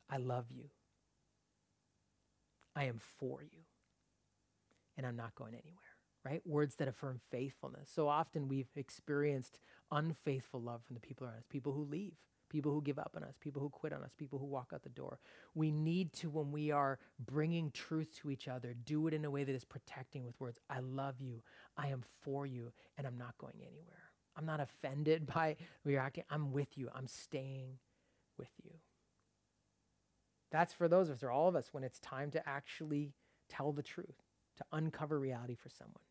I 0.08 0.18
love 0.18 0.46
you. 0.50 0.64
I 2.76 2.84
am 2.84 3.00
for 3.18 3.42
you. 3.42 3.60
And 4.96 5.06
I'm 5.06 5.16
not 5.16 5.34
going 5.34 5.54
anywhere 5.54 5.90
right? 6.24 6.42
Words 6.46 6.76
that 6.76 6.88
affirm 6.88 7.20
faithfulness. 7.30 7.90
So 7.92 8.08
often 8.08 8.48
we've 8.48 8.68
experienced 8.76 9.58
unfaithful 9.90 10.60
love 10.60 10.82
from 10.84 10.94
the 10.94 11.00
people 11.00 11.26
around 11.26 11.38
us, 11.38 11.44
people 11.48 11.72
who 11.72 11.84
leave, 11.84 12.12
people 12.50 12.72
who 12.72 12.82
give 12.82 12.98
up 12.98 13.12
on 13.16 13.24
us, 13.24 13.36
people 13.40 13.62
who 13.62 13.70
quit 13.70 13.92
on 13.92 14.02
us, 14.02 14.12
people 14.18 14.38
who 14.38 14.46
walk 14.46 14.72
out 14.74 14.82
the 14.82 14.90
door. 14.90 15.18
We 15.54 15.70
need 15.70 16.12
to, 16.14 16.28
when 16.28 16.52
we 16.52 16.70
are 16.70 16.98
bringing 17.18 17.70
truth 17.70 18.14
to 18.20 18.30
each 18.30 18.48
other, 18.48 18.74
do 18.84 19.06
it 19.06 19.14
in 19.14 19.24
a 19.24 19.30
way 19.30 19.44
that 19.44 19.54
is 19.54 19.64
protecting 19.64 20.26
with 20.26 20.38
words 20.40 20.58
I 20.68 20.80
love 20.80 21.20
you, 21.20 21.42
I 21.76 21.88
am 21.88 22.02
for 22.22 22.46
you, 22.46 22.72
and 22.98 23.06
I'm 23.06 23.18
not 23.18 23.38
going 23.38 23.56
anywhere. 23.60 24.09
I'm 24.36 24.46
not 24.46 24.60
offended 24.60 25.26
by 25.34 25.56
reacting. 25.84 26.24
I'm 26.30 26.52
with 26.52 26.76
you, 26.76 26.88
I'm 26.94 27.06
staying 27.06 27.78
with 28.38 28.50
you. 28.62 28.72
That's 30.50 30.74
for 30.74 30.88
those 30.88 31.08
of 31.08 31.16
us, 31.16 31.22
or 31.22 31.30
all 31.30 31.48
of 31.48 31.54
us, 31.54 31.68
when 31.72 31.84
it's 31.84 32.00
time 32.00 32.30
to 32.32 32.48
actually 32.48 33.12
tell 33.48 33.72
the 33.72 33.82
truth, 33.82 34.22
to 34.56 34.64
uncover 34.72 35.18
reality 35.18 35.54
for 35.54 35.68
someone. 35.68 36.02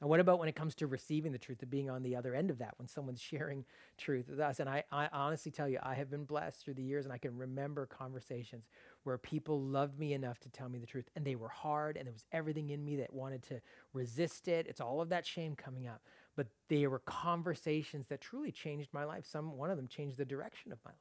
And 0.00 0.08
what 0.08 0.20
about 0.20 0.38
when 0.38 0.48
it 0.48 0.54
comes 0.56 0.74
to 0.76 0.86
receiving 0.86 1.30
the 1.30 1.38
truth, 1.38 1.62
of 1.62 1.68
being 1.68 1.90
on 1.90 2.02
the 2.02 2.16
other 2.16 2.34
end 2.34 2.50
of 2.50 2.58
that, 2.58 2.74
when 2.78 2.88
someone's 2.88 3.20
sharing 3.20 3.64
truth 3.98 4.28
with 4.30 4.40
us? 4.40 4.58
And 4.60 4.68
I, 4.68 4.82
I 4.90 5.08
honestly 5.12 5.52
tell 5.52 5.68
you, 5.68 5.78
I 5.82 5.94
have 5.94 6.10
been 6.10 6.24
blessed 6.24 6.64
through 6.64 6.74
the 6.74 6.82
years, 6.82 7.04
and 7.04 7.12
I 7.12 7.18
can 7.18 7.36
remember 7.36 7.86
conversations 7.86 8.64
where 9.04 9.18
people 9.18 9.60
loved 9.60 9.98
me 9.98 10.14
enough 10.14 10.38
to 10.40 10.48
tell 10.48 10.68
me 10.68 10.78
the 10.78 10.86
truth, 10.86 11.08
and 11.16 11.24
they 11.24 11.34
were 11.34 11.48
hard, 11.48 11.96
and 11.96 12.06
there 12.06 12.12
was 12.14 12.24
everything 12.32 12.70
in 12.70 12.84
me 12.84 12.96
that 12.96 13.12
wanted 13.12 13.42
to 13.44 13.60
resist 13.92 14.48
it. 14.48 14.66
It's 14.68 14.80
all 14.80 15.02
of 15.02 15.10
that 15.10 15.26
shame 15.26 15.54
coming 15.54 15.86
up. 15.86 16.00
But 16.40 16.46
they 16.70 16.86
were 16.86 17.00
conversations 17.00 18.06
that 18.08 18.22
truly 18.22 18.50
changed 18.50 18.88
my 18.94 19.04
life. 19.04 19.26
Some, 19.26 19.58
one 19.58 19.70
of 19.70 19.76
them 19.76 19.86
changed 19.86 20.16
the 20.16 20.24
direction 20.24 20.72
of 20.72 20.78
my 20.86 20.90
life. 20.90 20.98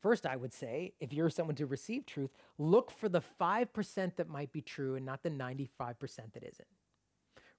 First, 0.00 0.24
I 0.24 0.36
would 0.36 0.54
say, 0.54 0.94
if 1.00 1.12
you're 1.12 1.28
someone 1.28 1.56
to 1.56 1.66
receive 1.66 2.06
truth, 2.06 2.30
look 2.56 2.90
for 2.90 3.10
the 3.10 3.20
5% 3.20 4.16
that 4.16 4.30
might 4.30 4.52
be 4.52 4.62
true 4.62 4.94
and 4.94 5.04
not 5.04 5.22
the 5.22 5.28
95% 5.28 5.66
that 6.32 6.44
isn't. 6.44 6.66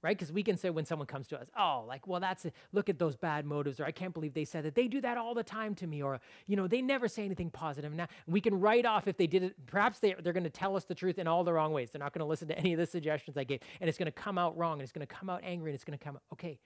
Right? 0.03 0.17
Because 0.17 0.31
we 0.31 0.41
can 0.41 0.57
say 0.57 0.71
when 0.71 0.85
someone 0.85 1.05
comes 1.05 1.27
to 1.27 1.39
us, 1.39 1.47
oh, 1.55 1.83
like, 1.87 2.07
well, 2.07 2.19
that's 2.19 2.45
it. 2.45 2.55
Look 2.73 2.89
at 2.89 2.97
those 2.97 3.15
bad 3.15 3.45
motives, 3.45 3.79
or 3.79 3.85
I 3.85 3.91
can't 3.91 4.13
believe 4.13 4.33
they 4.33 4.45
said 4.45 4.65
that. 4.65 4.73
They 4.73 4.87
do 4.87 4.99
that 5.01 5.15
all 5.15 5.35
the 5.35 5.43
time 5.43 5.75
to 5.75 5.85
me, 5.85 6.01
or, 6.01 6.19
you 6.47 6.55
know, 6.55 6.67
they 6.67 6.81
never 6.81 7.07
say 7.07 7.23
anything 7.23 7.51
positive. 7.51 7.93
Now, 7.93 8.07
we 8.25 8.41
can 8.41 8.59
write 8.59 8.87
off 8.87 9.07
if 9.07 9.17
they 9.17 9.27
did 9.27 9.43
it. 9.43 9.55
Perhaps 9.67 9.99
they, 9.99 10.15
they're 10.23 10.33
going 10.33 10.43
to 10.43 10.49
tell 10.49 10.75
us 10.75 10.85
the 10.85 10.95
truth 10.95 11.19
in 11.19 11.27
all 11.27 11.43
the 11.43 11.53
wrong 11.53 11.71
ways. 11.71 11.91
They're 11.91 11.99
not 11.99 12.13
going 12.13 12.25
to 12.25 12.29
listen 12.29 12.47
to 12.47 12.57
any 12.57 12.73
of 12.73 12.79
the 12.79 12.87
suggestions 12.87 13.37
I 13.37 13.43
gave, 13.43 13.59
and 13.79 13.87
it's 13.87 13.97
going 13.99 14.07
to 14.07 14.11
come 14.11 14.39
out 14.39 14.57
wrong, 14.57 14.73
and 14.73 14.81
it's 14.81 14.91
going 14.91 15.05
to 15.05 15.13
come 15.13 15.29
out 15.29 15.41
angry, 15.43 15.69
and 15.69 15.75
it's 15.75 15.83
going 15.83 15.97
to 15.97 16.03
come 16.03 16.15
out, 16.15 16.23
okay, 16.33 16.59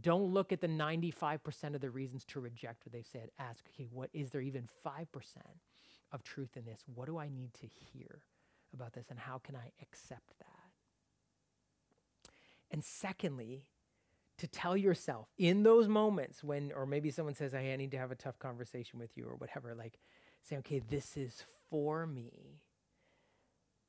don't 0.00 0.32
look 0.32 0.52
at 0.52 0.60
the 0.60 0.68
95% 0.68 1.74
of 1.74 1.80
the 1.80 1.90
reasons 1.90 2.24
to 2.26 2.40
reject 2.40 2.84
what 2.84 2.92
they've 2.92 3.06
said. 3.06 3.30
Ask, 3.38 3.64
okay, 3.74 3.88
what 3.90 4.10
is 4.12 4.30
there 4.30 4.40
even 4.40 4.68
5% 4.84 5.06
of 6.12 6.22
truth 6.22 6.56
in 6.56 6.64
this? 6.64 6.80
What 6.94 7.06
do 7.06 7.18
I 7.18 7.28
need 7.28 7.52
to 7.54 7.66
hear 7.66 8.20
about 8.74 8.92
this 8.92 9.06
and 9.10 9.18
how 9.18 9.38
can 9.38 9.56
I 9.56 9.72
accept 9.82 10.32
that? 10.38 10.49
And 12.70 12.84
secondly, 12.84 13.64
to 14.38 14.46
tell 14.46 14.76
yourself 14.76 15.28
in 15.36 15.62
those 15.62 15.86
moments 15.86 16.42
when, 16.42 16.72
or 16.72 16.86
maybe 16.86 17.10
someone 17.10 17.34
says, 17.34 17.52
hey, 17.52 17.72
I 17.72 17.76
need 17.76 17.90
to 17.90 17.98
have 17.98 18.10
a 18.10 18.16
tough 18.16 18.38
conversation 18.38 18.98
with 18.98 19.10
you 19.16 19.26
or 19.26 19.34
whatever, 19.36 19.74
like 19.74 19.98
say, 20.42 20.56
okay, 20.58 20.80
this 20.88 21.16
is 21.16 21.44
for 21.68 22.06
me. 22.06 22.62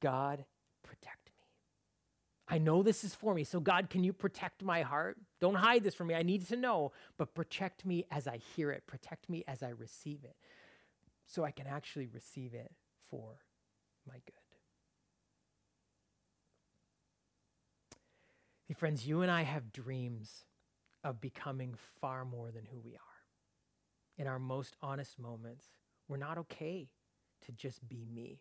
God, 0.02 0.44
protect 0.84 1.28
me. 1.28 1.48
I 2.50 2.58
know 2.58 2.84
this 2.84 3.06
is 3.06 3.16
for 3.16 3.34
me. 3.34 3.46
So, 3.46 3.62
God, 3.62 3.90
can 3.90 4.04
you 4.04 4.12
protect 4.12 4.62
my 4.62 4.82
heart? 4.82 5.18
Don't 5.40 5.56
hide 5.56 5.86
this 5.86 5.96
from 5.96 6.08
me. 6.08 6.16
I 6.16 6.24
need 6.24 6.46
to 6.50 6.58
know, 6.58 6.92
but 7.18 7.34
protect 7.34 7.86
me 7.86 8.06
as 8.12 8.28
I 8.28 8.40
hear 8.56 8.72
it, 8.72 8.86
protect 8.88 9.30
me 9.30 9.46
as 9.48 9.64
I 9.64 9.70
receive 9.70 10.26
it, 10.26 10.36
so 11.26 11.46
I 11.46 11.52
can 11.52 11.68
actually 11.68 12.08
receive 12.08 12.54
it 12.54 12.74
for 13.10 13.38
my 14.06 14.16
good. 14.16 14.41
See, 18.72 18.76
friends, 18.76 19.06
you 19.06 19.22
and 19.22 19.30
I 19.30 19.42
have 19.42 19.74
dreams 19.74 20.46
of 21.04 21.20
becoming 21.20 21.76
far 22.00 22.24
more 22.24 22.52
than 22.52 22.64
who 22.64 22.80
we 22.80 22.94
are. 22.94 23.20
In 24.18 24.28
our 24.28 24.40
most 24.40 24.78
honest 24.82 25.20
moments, 25.20 25.66
we're 26.08 26.16
not 26.16 26.38
okay 26.38 26.88
to 27.46 27.52
just 27.52 27.86
be 27.90 28.06
me 28.10 28.40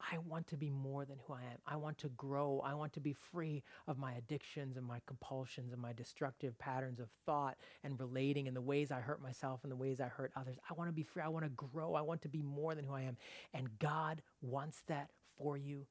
I 0.00 0.18
want 0.18 0.46
to 0.48 0.56
be 0.56 0.70
more 0.70 1.04
than 1.04 1.18
who 1.26 1.32
I 1.32 1.40
am. 1.40 1.58
I 1.66 1.76
want 1.76 1.98
to 1.98 2.08
grow. 2.10 2.62
I 2.64 2.74
want 2.74 2.92
to 2.94 3.00
be 3.00 3.14
free 3.14 3.62
of 3.86 3.98
my 3.98 4.12
addictions 4.12 4.76
and 4.76 4.86
my 4.86 5.00
compulsions 5.06 5.72
and 5.72 5.80
my 5.80 5.92
destructive 5.92 6.58
patterns 6.58 7.00
of 7.00 7.08
thought 7.24 7.56
and 7.82 7.98
relating 7.98 8.46
and 8.46 8.56
the 8.56 8.60
ways 8.60 8.90
I 8.90 9.00
hurt 9.00 9.22
myself 9.22 9.60
and 9.62 9.72
the 9.72 9.76
ways 9.76 10.00
I 10.00 10.08
hurt 10.08 10.32
others. 10.36 10.58
I 10.68 10.74
want 10.74 10.88
to 10.88 10.92
be 10.92 11.02
free. 11.02 11.22
I 11.22 11.28
want 11.28 11.44
to 11.44 11.50
grow. 11.50 11.94
I 11.94 12.02
want 12.02 12.22
to 12.22 12.28
be 12.28 12.42
more 12.42 12.74
than 12.74 12.84
who 12.84 12.94
I 12.94 13.02
am. 13.02 13.16
And 13.54 13.78
God 13.78 14.22
wants 14.42 14.82
that 14.88 15.10
for 15.38 15.56
you 15.56 15.86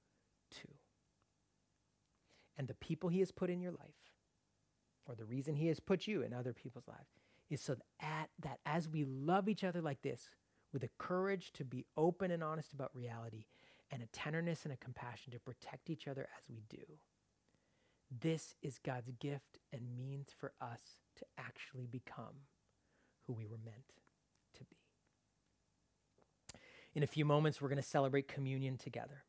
too. 0.52 0.70
And 2.58 2.68
the 2.68 2.74
people 2.76 3.10
He 3.10 3.20
has 3.20 3.32
put 3.32 3.50
in 3.50 3.62
your 3.62 3.72
life, 3.72 4.12
or 5.08 5.16
the 5.16 5.26
reason 5.26 5.56
He 5.56 5.68
has 5.68 5.80
put 5.80 6.08
you 6.08 6.22
in 6.22 6.34
other 6.34 6.54
people's 6.54 6.88
lives, 6.88 7.10
is 7.50 7.62
so 7.62 7.76
that, 8.02 8.30
that 8.40 8.60
as 8.66 8.90
we 8.90 9.06
love 9.06 9.50
each 9.50 9.64
other 9.64 9.82
like 9.82 10.02
this, 10.02 10.30
with 10.74 10.84
a 10.84 10.90
courage 10.98 11.54
to 11.54 11.64
be 11.64 11.86
open 11.96 12.32
and 12.32 12.44
honest 12.44 12.74
about 12.74 12.96
reality, 12.96 13.46
and 13.92 14.02
a 14.02 14.08
tenderness 14.08 14.66
and 14.66 14.74
a 14.74 14.78
compassion 14.78 15.32
to 15.32 15.40
protect 15.40 15.90
each 15.90 16.08
other 16.08 16.28
as 16.38 16.44
we 16.50 16.64
do. 16.70 16.84
This 18.20 18.56
is 18.62 18.80
God's 18.80 19.12
gift 19.20 19.60
and 19.72 19.98
means 19.98 20.30
for 20.38 20.54
us 20.62 21.00
to 21.18 21.26
actually 21.38 21.88
become 21.88 22.44
who 23.26 23.34
we 23.34 23.48
were 23.48 23.60
meant 23.64 23.94
to 24.56 24.64
be. 24.64 24.78
In 26.94 27.04
a 27.04 27.08
few 27.08 27.26
moments, 27.26 27.62
we're 27.62 27.70
going 27.70 27.82
to 27.82 27.88
celebrate 27.88 28.28
communion 28.28 28.78
together. 28.78 29.24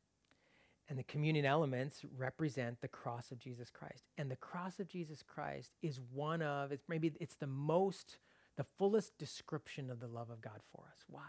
And 0.89 0.99
the 0.99 1.05
communion 1.05 1.45
elements 1.45 2.05
represent 2.17 2.81
the 2.81 2.89
cross 2.89 3.33
of 3.33 3.39
Jesus 3.39 3.71
Christ. 3.71 4.05
And 4.19 4.31
the 4.31 4.37
cross 4.37 4.79
of 4.79 4.89
Jesus 4.89 5.23
Christ 5.23 5.73
is 5.83 6.01
one 6.13 6.43
of, 6.43 6.71
it's 6.71 6.89
maybe 6.89 7.13
it's 7.21 7.35
the 7.35 7.47
most, 7.47 8.19
the 8.57 8.67
fullest 8.79 9.19
description 9.19 9.91
of 9.91 9.99
the 9.99 10.07
love 10.07 10.31
of 10.31 10.41
God 10.41 10.61
for 10.73 10.85
us. 10.93 11.05
Why? 11.09 11.23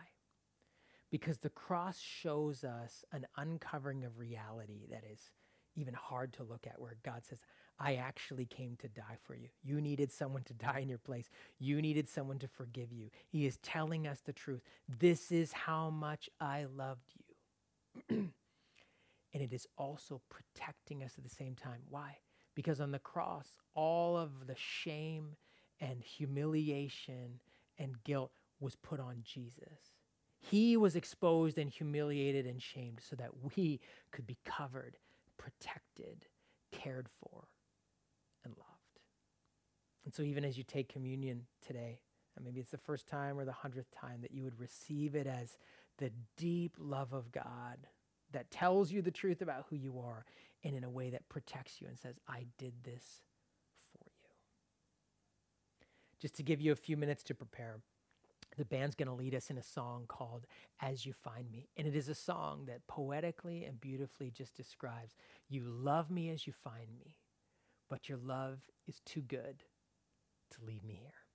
because 1.10 1.38
the 1.38 1.50
cross 1.50 2.00
shows 2.00 2.64
us 2.64 3.06
an 3.12 3.26
uncovering 3.38 4.04
of 4.04 4.20
reality 4.20 4.86
that 4.92 5.04
is 5.12 5.32
even 5.76 5.94
hard 5.94 6.34
to 6.34 6.44
look 6.44 6.66
at, 6.68 6.82
where 6.82 6.96
God 7.04 7.24
says, 7.24 7.40
I 7.80 7.96
actually 7.96 8.46
came 8.46 8.76
to 8.78 8.88
die 8.88 9.18
for 9.24 9.36
you. 9.36 9.48
You 9.64 9.80
needed 9.80 10.12
someone 10.12 10.44
to 10.44 10.54
die 10.54 10.80
in 10.80 10.90
your 10.90 10.98
place, 10.98 11.30
you 11.60 11.82
needed 11.82 12.10
someone 12.10 12.40
to 12.40 12.48
forgive 12.48 12.92
you. 12.92 13.10
He 13.28 13.46
is 13.46 13.58
telling 13.58 14.08
us 14.08 14.22
the 14.22 14.34
truth. 14.34 14.62
This 15.00 15.32
is 15.32 15.54
how 15.54 15.90
much 15.90 16.30
I 16.40 16.66
loved 16.76 17.14
you. 18.10 18.30
and 19.38 19.44
it 19.44 19.54
is 19.54 19.68
also 19.78 20.20
protecting 20.30 21.04
us 21.04 21.14
at 21.16 21.24
the 21.24 21.30
same 21.30 21.54
time. 21.54 21.82
Why? 21.92 22.18
Because 22.56 22.82
on 22.82 22.92
the 22.92 22.98
cross, 22.98 23.56
all 23.76 24.18
of 24.18 24.48
the 24.48 24.56
shame 24.56 25.36
and 25.80 26.02
humiliation 26.02 27.40
and 27.78 28.04
guilt 28.04 28.32
was 28.60 28.76
put 28.76 29.00
on 29.00 29.18
Jesus. 29.24 29.94
He 30.40 30.76
was 30.76 30.96
exposed 30.96 31.60
and 31.60 31.70
humiliated 31.70 32.48
and 32.48 32.60
shamed 32.60 33.00
so 33.08 33.16
that 33.18 33.30
we 33.56 33.80
could 34.12 34.26
be 34.26 34.40
covered, 34.44 34.98
protected, 35.38 36.26
cared 36.72 37.08
for, 37.22 37.44
and 38.44 38.56
loved. 38.58 39.02
And 40.04 40.12
so, 40.12 40.24
even 40.24 40.44
as 40.44 40.58
you 40.58 40.64
take 40.64 40.90
communion 40.92 41.44
today, 41.64 42.00
and 42.36 42.44
maybe 42.44 42.60
it's 42.60 42.72
the 42.72 42.78
first 42.80 43.08
time 43.08 43.38
or 43.38 43.46
the 43.46 43.52
hundredth 43.52 43.92
time 43.92 44.22
that 44.22 44.32
you 44.32 44.44
would 44.44 44.60
receive 44.60 45.14
it 45.14 45.28
as 45.28 45.60
the 46.00 46.10
deep 46.38 46.76
love 46.80 47.14
of 47.14 47.32
God 47.32 47.78
that 48.32 48.52
tells 48.52 48.92
you 48.92 49.02
the 49.02 49.12
truth 49.12 49.42
about 49.42 49.66
who 49.70 49.76
you 49.76 50.00
are 50.00 50.26
and 50.64 50.76
in 50.76 50.84
a 50.84 50.90
way 50.90 51.10
that 51.10 51.30
protects 51.30 51.82
you 51.82 51.88
and 51.88 51.98
says, 51.98 52.20
I 52.28 52.46
did 52.58 52.74
this 52.84 53.22
for 53.92 54.04
you. 54.06 54.30
Just 56.20 56.36
to 56.36 56.44
give 56.44 56.62
you 56.62 56.72
a 56.72 56.76
few 56.76 56.98
minutes 56.98 57.24
to 57.24 57.36
prepare 57.36 57.78
the 58.58 58.66
band's 58.66 58.96
going 58.96 59.08
to 59.08 59.14
lead 59.14 59.36
us 59.36 59.50
in 59.52 59.58
a 59.58 59.64
song 59.64 60.06
called 60.08 60.48
As 60.82 61.06
You 61.06 61.14
Find 61.14 61.50
Me. 61.52 61.70
And 61.78 61.88
it 61.88 61.96
is 61.96 62.10
a 62.10 62.16
song 62.16 62.66
that 62.66 62.88
poetically 62.88 63.66
and 63.66 63.80
beautifully 63.80 64.32
just 64.32 64.56
describes 64.56 65.16
you 65.48 65.64
love 65.64 66.10
me 66.10 66.32
as 66.32 66.48
you 66.48 66.54
find 66.54 66.88
me, 66.98 67.18
but 67.88 68.10
your 68.10 68.18
love 68.18 68.60
is 68.88 69.00
too 69.06 69.22
good 69.22 69.64
to 70.52 70.66
leave 70.66 70.84
me 70.84 70.96
here. 71.00 71.27